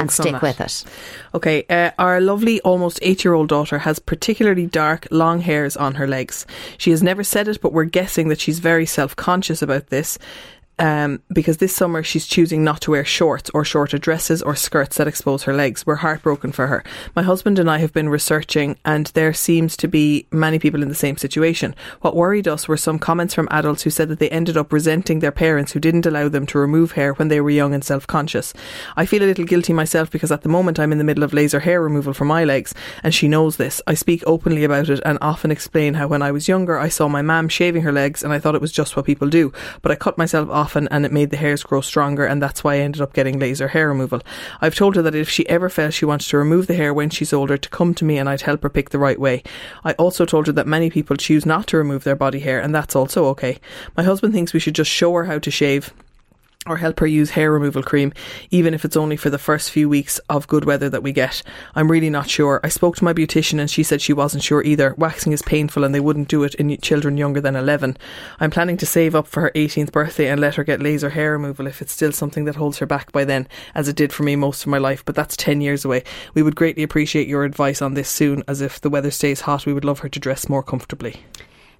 and 0.00 0.10
stick 0.10 0.40
with 0.42 0.60
it. 0.60 0.84
Okay, 1.34 1.64
uh, 1.68 1.90
our 1.98 2.20
lovely 2.20 2.60
almost 2.62 2.98
eight 3.02 3.24
year 3.24 3.34
old 3.34 3.48
daughter 3.48 3.78
has 3.78 3.98
particularly 3.98 4.66
dark, 4.66 5.06
long 5.10 5.40
hairs 5.40 5.76
on 5.76 5.94
her 5.94 6.06
legs. 6.06 6.46
She 6.76 6.90
has 6.90 7.02
never 7.02 7.24
said 7.24 7.48
it, 7.48 7.60
but 7.60 7.72
we're 7.72 7.84
guessing 7.84 8.28
that 8.28 8.40
she's 8.40 8.58
very 8.58 8.86
self 8.86 9.16
conscious 9.16 9.62
about 9.62 9.88
this. 9.88 10.18
Um, 10.78 11.20
because 11.32 11.56
this 11.56 11.74
summer 11.74 12.02
she's 12.02 12.26
choosing 12.26 12.62
not 12.62 12.80
to 12.82 12.92
wear 12.92 13.04
shorts 13.04 13.50
or 13.52 13.64
shorter 13.64 13.98
dresses 13.98 14.42
or 14.42 14.54
skirts 14.54 14.96
that 14.96 15.08
expose 15.08 15.42
her 15.44 15.52
legs. 15.52 15.84
We're 15.84 15.96
heartbroken 15.96 16.52
for 16.52 16.68
her. 16.68 16.84
My 17.16 17.22
husband 17.22 17.58
and 17.58 17.70
I 17.70 17.78
have 17.78 17.92
been 17.92 18.08
researching, 18.08 18.76
and 18.84 19.06
there 19.08 19.32
seems 19.32 19.76
to 19.78 19.88
be 19.88 20.26
many 20.30 20.58
people 20.58 20.82
in 20.82 20.88
the 20.88 20.94
same 20.94 21.16
situation. 21.16 21.74
What 22.00 22.14
worried 22.14 22.46
us 22.46 22.68
were 22.68 22.76
some 22.76 22.98
comments 22.98 23.34
from 23.34 23.48
adults 23.50 23.82
who 23.82 23.90
said 23.90 24.08
that 24.08 24.18
they 24.18 24.30
ended 24.30 24.56
up 24.56 24.72
resenting 24.72 25.18
their 25.18 25.32
parents 25.32 25.72
who 25.72 25.80
didn't 25.80 26.06
allow 26.06 26.28
them 26.28 26.46
to 26.46 26.58
remove 26.58 26.92
hair 26.92 27.14
when 27.14 27.28
they 27.28 27.40
were 27.40 27.50
young 27.50 27.74
and 27.74 27.84
self 27.84 28.06
conscious. 28.06 28.54
I 28.96 29.06
feel 29.06 29.22
a 29.22 29.26
little 29.26 29.44
guilty 29.44 29.72
myself 29.72 30.10
because 30.10 30.30
at 30.30 30.42
the 30.42 30.48
moment 30.48 30.78
I'm 30.78 30.92
in 30.92 30.98
the 30.98 31.04
middle 31.04 31.24
of 31.24 31.32
laser 31.32 31.60
hair 31.60 31.82
removal 31.82 32.12
for 32.14 32.24
my 32.24 32.44
legs, 32.44 32.74
and 33.02 33.14
she 33.14 33.28
knows 33.28 33.56
this. 33.56 33.82
I 33.86 33.94
speak 33.94 34.22
openly 34.26 34.64
about 34.64 34.88
it 34.88 35.00
and 35.04 35.18
often 35.20 35.50
explain 35.50 35.94
how 35.94 36.06
when 36.06 36.22
I 36.22 36.30
was 36.30 36.48
younger 36.48 36.78
I 36.78 36.88
saw 36.88 37.08
my 37.08 37.22
mum 37.22 37.48
shaving 37.48 37.82
her 37.82 37.92
legs 37.92 38.22
and 38.22 38.32
I 38.32 38.38
thought 38.38 38.54
it 38.54 38.60
was 38.60 38.72
just 38.72 38.96
what 38.96 39.06
people 39.06 39.28
do, 39.28 39.52
but 39.82 39.92
I 39.92 39.96
cut 39.96 40.18
myself 40.18 40.48
often 40.68 40.86
and 40.88 41.06
it 41.06 41.12
made 41.12 41.30
the 41.30 41.38
hairs 41.38 41.62
grow 41.62 41.80
stronger, 41.80 42.26
and 42.26 42.42
that's 42.42 42.62
why 42.62 42.74
I 42.74 42.80
ended 42.80 43.00
up 43.00 43.14
getting 43.14 43.38
laser 43.38 43.68
hair 43.68 43.88
removal. 43.88 44.20
I've 44.60 44.74
told 44.74 44.96
her 44.96 45.02
that 45.02 45.14
if 45.14 45.30
she 45.30 45.48
ever 45.48 45.70
felt 45.70 45.94
she 45.94 46.04
wants 46.04 46.28
to 46.28 46.36
remove 46.36 46.66
the 46.66 46.74
hair 46.74 46.92
when 46.92 47.08
she's 47.08 47.32
older, 47.32 47.56
to 47.56 47.68
come 47.70 47.94
to 47.94 48.04
me 48.04 48.18
and 48.18 48.28
I'd 48.28 48.42
help 48.42 48.62
her 48.62 48.68
pick 48.68 48.90
the 48.90 48.98
right 48.98 49.18
way. 49.18 49.42
I 49.82 49.92
also 49.92 50.26
told 50.26 50.46
her 50.46 50.52
that 50.52 50.66
many 50.66 50.90
people 50.90 51.16
choose 51.16 51.46
not 51.46 51.68
to 51.68 51.78
remove 51.78 52.04
their 52.04 52.16
body 52.16 52.40
hair, 52.40 52.60
and 52.60 52.74
that's 52.74 52.94
also 52.94 53.24
okay. 53.28 53.58
My 53.96 54.02
husband 54.02 54.34
thinks 54.34 54.52
we 54.52 54.60
should 54.60 54.74
just 54.74 54.90
show 54.90 55.14
her 55.14 55.24
how 55.24 55.38
to 55.38 55.50
shave 55.50 55.94
or 56.66 56.76
help 56.76 57.00
her 57.00 57.06
use 57.06 57.30
hair 57.30 57.52
removal 57.52 57.82
cream, 57.82 58.12
even 58.50 58.74
if 58.74 58.84
it's 58.84 58.96
only 58.96 59.16
for 59.16 59.30
the 59.30 59.38
first 59.38 59.70
few 59.70 59.88
weeks 59.88 60.18
of 60.28 60.48
good 60.48 60.64
weather 60.64 60.88
that 60.90 61.02
we 61.02 61.12
get. 61.12 61.42
I'm 61.74 61.90
really 61.90 62.10
not 62.10 62.28
sure. 62.28 62.60
I 62.62 62.68
spoke 62.68 62.96
to 62.96 63.04
my 63.04 63.12
beautician 63.12 63.58
and 63.58 63.70
she 63.70 63.82
said 63.82 64.02
she 64.02 64.12
wasn't 64.12 64.42
sure 64.42 64.62
either. 64.62 64.94
Waxing 64.98 65.32
is 65.32 65.42
painful 65.42 65.84
and 65.84 65.94
they 65.94 66.00
wouldn't 66.00 66.28
do 66.28 66.42
it 66.44 66.54
in 66.56 66.76
children 66.78 67.16
younger 67.16 67.40
than 67.40 67.56
11. 67.56 67.96
I'm 68.40 68.50
planning 68.50 68.76
to 68.78 68.86
save 68.86 69.14
up 69.14 69.26
for 69.26 69.40
her 69.40 69.52
18th 69.54 69.92
birthday 69.92 70.28
and 70.28 70.40
let 70.40 70.56
her 70.56 70.64
get 70.64 70.82
laser 70.82 71.10
hair 71.10 71.32
removal 71.32 71.66
if 71.66 71.80
it's 71.80 71.92
still 71.92 72.12
something 72.12 72.44
that 72.44 72.56
holds 72.56 72.78
her 72.78 72.86
back 72.86 73.12
by 73.12 73.24
then, 73.24 73.48
as 73.74 73.88
it 73.88 73.96
did 73.96 74.12
for 74.12 74.24
me 74.24 74.36
most 74.36 74.62
of 74.62 74.68
my 74.68 74.78
life, 74.78 75.04
but 75.04 75.14
that's 75.14 75.36
10 75.36 75.60
years 75.60 75.84
away. 75.84 76.04
We 76.34 76.42
would 76.42 76.56
greatly 76.56 76.82
appreciate 76.82 77.28
your 77.28 77.44
advice 77.44 77.80
on 77.80 77.94
this 77.94 78.08
soon, 78.08 78.42
as 78.48 78.60
if 78.60 78.80
the 78.80 78.90
weather 78.90 79.10
stays 79.10 79.42
hot, 79.42 79.64
we 79.64 79.72
would 79.72 79.84
love 79.84 80.00
her 80.00 80.08
to 80.08 80.20
dress 80.20 80.48
more 80.48 80.62
comfortably. 80.62 81.22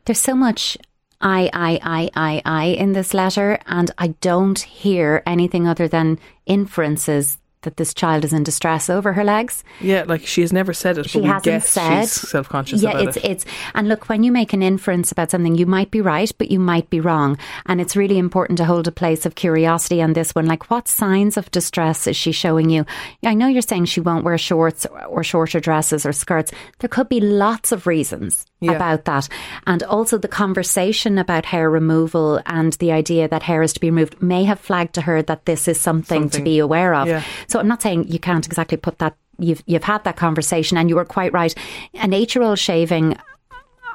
There's 0.05 0.21
so 0.21 0.35
much 0.35 0.79
I, 1.21 1.51
I, 1.53 1.81
I, 1.83 2.11
I, 2.15 2.43
I 2.45 2.65
in 2.67 2.93
this 2.93 3.13
letter, 3.13 3.59
and 3.67 3.91
I 3.99 4.09
don't 4.21 4.59
hear 4.59 5.23
anything 5.27 5.67
other 5.67 5.89
than 5.89 6.19
inferences 6.47 7.39
that 7.63 7.77
this 7.77 7.93
child 7.95 8.25
is 8.25 8.33
in 8.33 8.43
distress 8.45 8.89
over 8.89 9.13
her 9.15 9.25
legs. 9.25 9.65
Yeah, 9.81 10.05
like 10.07 10.27
she 10.27 10.41
has 10.43 10.53
never 10.53 10.73
said 10.73 10.99
it, 10.99 11.11
She 11.11 11.19
but 11.19 11.23
we 11.25 11.29
hasn't 11.29 11.45
guess 11.45 11.69
said. 11.69 12.01
she's 12.03 12.13
self-conscious 12.31 12.83
yeah, 12.83 12.91
about 12.91 13.03
it's 13.09 13.17
it. 13.17 13.25
it's 13.25 13.45
it's 13.45 13.55
and 13.75 13.89
look 13.89 14.09
when 14.09 14.23
you 14.23 14.33
make 14.33 14.53
an 14.53 14.63
inference 14.63 15.11
about 15.13 15.31
something, 15.31 15.55
you 15.57 15.67
might 15.67 15.91
be 15.91 16.01
right, 16.01 16.31
but 16.39 16.51
you 16.51 16.59
might 16.61 16.89
be 16.91 17.01
wrong, 17.01 17.37
and 17.67 17.81
it's 17.81 17.97
really 17.97 18.19
important 18.19 18.57
to 18.59 18.65
hold 18.65 18.87
a 18.89 18.93
place 18.93 19.27
of 19.27 19.35
curiosity 19.35 20.01
on 20.03 20.13
this 20.13 20.35
one. 20.35 20.47
Like, 20.47 20.71
what 20.71 20.89
signs 20.89 21.37
of 21.37 21.51
distress 21.51 22.07
is 22.07 22.17
she 22.17 22.33
showing 22.33 22.71
you? 22.71 22.85
I 23.25 23.35
know 23.35 23.49
you're 23.49 23.63
saying 23.63 23.87
she 23.87 24.01
won't 24.01 24.25
wear 24.25 24.39
shorts 24.39 24.87
or, 24.87 25.05
or 25.07 25.25
shorter 25.25 25.61
dresses 25.61 26.07
or 26.07 26.13
skirts. 26.13 26.53
There 26.79 26.89
could 26.89 27.09
be 27.09 27.21
lots 27.21 27.73
of 27.73 27.87
reasons 27.87 28.47
Yeah. 28.61 28.73
about 28.73 29.05
that, 29.05 29.29
and 29.67 29.83
also 29.85 30.19
the 30.19 30.29
conversation 30.29 31.19
about 31.19 31.45
hair 31.45 31.71
removal 31.71 32.41
and 32.47 32.73
the 32.75 32.93
idea 32.93 33.29
that 33.29 33.43
hair 33.43 33.63
is 33.63 33.73
to 33.75 33.81
be 33.81 33.91
removed 33.91 34.21
may 34.23 34.45
have 34.45 34.59
flagged 34.61 34.95
to 34.95 35.03
her 35.03 35.23
that 35.23 35.45
this 35.45 35.69
is 35.69 35.81
something, 35.81 36.29
to 36.31 36.43
be 36.43 36.59
aware 36.59 36.95
of. 36.95 37.07
Yeah. 37.09 37.23
So 37.49 37.59
I'm 37.59 37.69
not 37.69 37.83
saying 37.83 38.09
you 38.09 38.19
can't 38.19 38.47
exactly 38.47 38.77
put 38.77 38.99
that 38.99 39.17
you've 39.39 39.63
you've 39.67 39.85
had 39.85 40.05
that 40.05 40.17
conversation, 40.17 40.77
and 40.77 40.89
you 40.89 40.97
were 40.97 41.05
quite 41.05 41.33
right. 41.33 41.55
A 41.95 42.07
natural 42.07 42.55
shaving. 42.57 43.17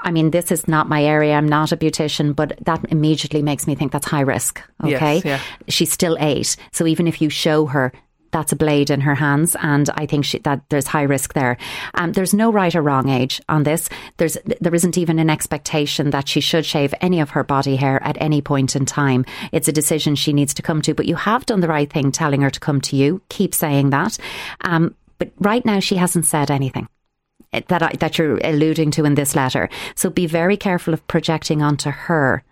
I 0.05 0.11
mean, 0.11 0.31
this 0.31 0.51
is 0.51 0.67
not 0.67 0.89
my 0.89 1.01
area. 1.03 1.33
I'm 1.33 1.47
not 1.47 1.71
a 1.71 1.77
beautician, 1.77 2.35
but 2.35 2.57
that 2.65 2.83
immediately 2.89 3.41
makes 3.41 3.67
me 3.67 3.75
think 3.75 3.93
that's 3.93 4.05
high 4.05 4.21
risk. 4.21 4.61
Okay. 4.83 5.15
Yes, 5.15 5.25
yeah. 5.25 5.39
She's 5.69 5.93
still 5.93 6.17
eight. 6.19 6.57
So 6.73 6.85
even 6.85 7.07
if 7.07 7.21
you 7.21 7.29
show 7.29 7.67
her 7.67 7.93
that's 8.33 8.51
a 8.51 8.57
blade 8.57 8.89
in 8.89 9.01
her 9.01 9.15
hands, 9.15 9.55
and 9.61 9.89
I 9.95 10.05
think 10.05 10.25
she, 10.25 10.39
that 10.39 10.61
there's 10.69 10.87
high 10.87 11.03
risk 11.03 11.33
there. 11.33 11.57
Um, 11.93 12.11
there's 12.11 12.33
no 12.33 12.51
right 12.51 12.75
or 12.75 12.81
wrong 12.81 13.07
age 13.07 13.41
on 13.47 13.63
this. 13.63 13.89
There's 14.17 14.37
there 14.59 14.75
isn't 14.75 14.97
even 14.97 15.19
an 15.19 15.29
expectation 15.29 16.09
that 16.09 16.27
she 16.27 16.41
should 16.41 16.65
shave 16.65 16.93
any 16.99 17.21
of 17.21 17.31
her 17.31 17.43
body 17.43 17.77
hair 17.77 18.03
at 18.03 18.17
any 18.19 18.41
point 18.41 18.75
in 18.75 18.85
time. 18.85 19.25
It's 19.51 19.67
a 19.67 19.71
decision 19.71 20.15
she 20.15 20.33
needs 20.33 20.53
to 20.55 20.61
come 20.61 20.81
to. 20.81 20.93
But 20.93 21.05
you 21.05 21.15
have 21.15 21.45
done 21.45 21.61
the 21.61 21.67
right 21.67 21.91
thing, 21.91 22.11
telling 22.11 22.41
her 22.41 22.49
to 22.49 22.59
come 22.59 22.81
to 22.81 22.95
you. 22.95 23.21
Keep 23.29 23.55
saying 23.55 23.91
that. 23.91 24.17
Um, 24.61 24.95
but 25.17 25.31
right 25.39 25.63
now, 25.63 25.79
she 25.79 25.95
hasn't 25.95 26.25
said 26.25 26.51
anything 26.51 26.89
that 27.51 27.83
I, 27.83 27.93
that 27.99 28.17
you're 28.17 28.39
alluding 28.43 28.91
to 28.91 29.05
in 29.05 29.15
this 29.15 29.35
letter. 29.35 29.69
So 29.95 30.09
be 30.09 30.25
very 30.25 30.57
careful 30.57 30.93
of 30.93 31.07
projecting 31.07 31.61
onto 31.61 31.91
her 31.91 32.43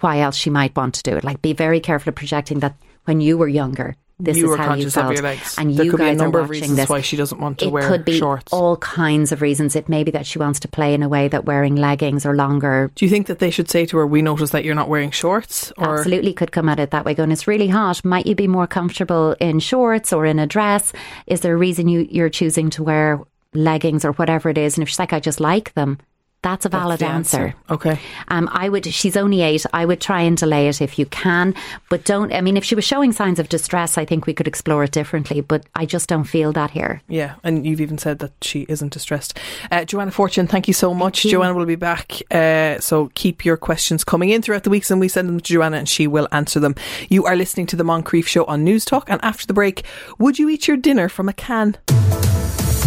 why 0.00 0.20
else 0.20 0.36
she 0.36 0.50
might 0.50 0.76
want 0.76 0.94
to 0.94 1.02
do 1.02 1.16
it. 1.16 1.24
Like 1.24 1.42
be 1.42 1.52
very 1.52 1.80
careful 1.80 2.10
of 2.10 2.16
projecting 2.16 2.60
that 2.60 2.76
when 3.04 3.20
you 3.20 3.38
were 3.38 3.48
younger, 3.48 3.96
this 4.18 4.36
you 4.38 4.50
is 4.50 4.58
how 4.58 4.74
you 4.74 4.88
felt, 4.88 5.06
of 5.06 5.12
your 5.12 5.22
legs. 5.22 5.56
and 5.58 5.76
there 5.76 5.84
you 5.84 5.90
could 5.90 5.98
be 5.98 6.04
a 6.04 6.06
guys 6.08 6.18
number 6.18 6.38
are 6.38 6.42
of 6.42 6.48
watching 6.48 6.62
reasons 6.62 6.76
this. 6.78 6.88
why 6.88 7.00
she 7.02 7.16
doesn't 7.16 7.38
want 7.38 7.58
to 7.58 7.66
it 7.66 7.72
wear 7.72 7.86
could 7.86 8.04
be 8.04 8.18
shorts. 8.18 8.50
all 8.52 8.76
kinds 8.78 9.30
of 9.30 9.42
reasons. 9.42 9.76
It 9.76 9.88
may 9.88 10.04
be 10.04 10.10
that 10.12 10.26
she 10.26 10.38
wants 10.38 10.58
to 10.60 10.68
play 10.68 10.94
in 10.94 11.02
a 11.02 11.08
way 11.08 11.28
that 11.28 11.44
wearing 11.44 11.76
leggings 11.76 12.24
or 12.24 12.34
longer 12.34 12.90
Do 12.94 13.04
you 13.04 13.10
think 13.10 13.26
that 13.26 13.40
they 13.40 13.50
should 13.50 13.68
say 13.68 13.84
to 13.86 13.98
her, 13.98 14.06
"We 14.06 14.22
notice 14.22 14.50
that 14.50 14.64
you're 14.64 14.74
not 14.74 14.88
wearing 14.88 15.10
shorts"? 15.10 15.72
Or 15.76 15.98
absolutely 15.98 16.32
could 16.32 16.52
come 16.52 16.68
at 16.68 16.78
it 16.80 16.90
that 16.92 17.04
way 17.04 17.14
going 17.14 17.30
it's 17.30 17.46
really 17.46 17.68
hot 17.68 18.04
might 18.04 18.26
you 18.26 18.34
be 18.34 18.48
more 18.48 18.66
comfortable 18.66 19.36
in 19.40 19.58
shorts 19.60 20.12
or 20.12 20.24
in 20.24 20.38
a 20.38 20.46
dress 20.46 20.92
is 21.26 21.40
there 21.40 21.54
a 21.54 21.56
reason 21.56 21.88
you, 21.88 22.06
you're 22.10 22.30
choosing 22.30 22.70
to 22.70 22.82
wear 22.82 23.20
leggings 23.54 24.04
or 24.04 24.12
whatever 24.12 24.48
it 24.48 24.58
is 24.58 24.76
and 24.76 24.82
if 24.82 24.88
she's 24.88 24.98
like 24.98 25.12
i 25.12 25.20
just 25.20 25.40
like 25.40 25.72
them 25.74 25.98
that's 26.42 26.64
a 26.64 26.68
valid 26.68 27.00
the 27.00 27.06
answer. 27.06 27.54
Okay. 27.70 27.98
Um, 28.28 28.48
I 28.52 28.68
would. 28.68 28.86
She's 28.86 29.16
only 29.16 29.42
eight. 29.42 29.66
I 29.72 29.84
would 29.84 30.00
try 30.00 30.20
and 30.20 30.36
delay 30.36 30.68
it 30.68 30.80
if 30.80 30.96
you 30.98 31.06
can, 31.06 31.54
but 31.90 32.04
don't. 32.04 32.32
I 32.32 32.40
mean, 32.40 32.56
if 32.56 32.64
she 32.64 32.76
was 32.76 32.84
showing 32.84 33.10
signs 33.12 33.40
of 33.40 33.48
distress, 33.48 33.98
I 33.98 34.04
think 34.04 34.26
we 34.26 34.34
could 34.34 34.46
explore 34.46 34.84
it 34.84 34.92
differently. 34.92 35.40
But 35.40 35.66
I 35.74 35.86
just 35.86 36.08
don't 36.08 36.24
feel 36.24 36.52
that 36.52 36.70
here. 36.70 37.02
Yeah, 37.08 37.34
and 37.42 37.66
you've 37.66 37.80
even 37.80 37.98
said 37.98 38.20
that 38.20 38.32
she 38.42 38.64
isn't 38.68 38.92
distressed. 38.92 39.38
Uh, 39.72 39.84
Joanna 39.84 40.12
Fortune, 40.12 40.46
thank 40.46 40.68
you 40.68 40.74
so 40.74 40.94
much. 40.94 41.24
you. 41.24 41.32
Joanna 41.32 41.54
will 41.54 41.66
be 41.66 41.74
back, 41.74 42.22
uh, 42.30 42.78
so 42.78 43.10
keep 43.14 43.44
your 43.44 43.56
questions 43.56 44.04
coming 44.04 44.30
in 44.30 44.40
throughout 44.40 44.62
the 44.62 44.70
weeks, 44.70 44.90
and 44.90 45.00
we 45.00 45.08
send 45.08 45.28
them 45.28 45.40
to 45.40 45.52
Joanna, 45.52 45.78
and 45.78 45.88
she 45.88 46.06
will 46.06 46.28
answer 46.30 46.60
them. 46.60 46.76
You 47.08 47.24
are 47.24 47.34
listening 47.34 47.66
to 47.66 47.76
the 47.76 47.84
Moncrieff 47.84 48.26
Show 48.26 48.44
on 48.44 48.64
Newstalk, 48.64 49.04
and 49.08 49.20
after 49.24 49.46
the 49.46 49.54
break, 49.54 49.84
would 50.18 50.38
you 50.38 50.48
eat 50.48 50.68
your 50.68 50.76
dinner 50.76 51.08
from 51.08 51.28
a 51.28 51.32
can? 51.32 51.76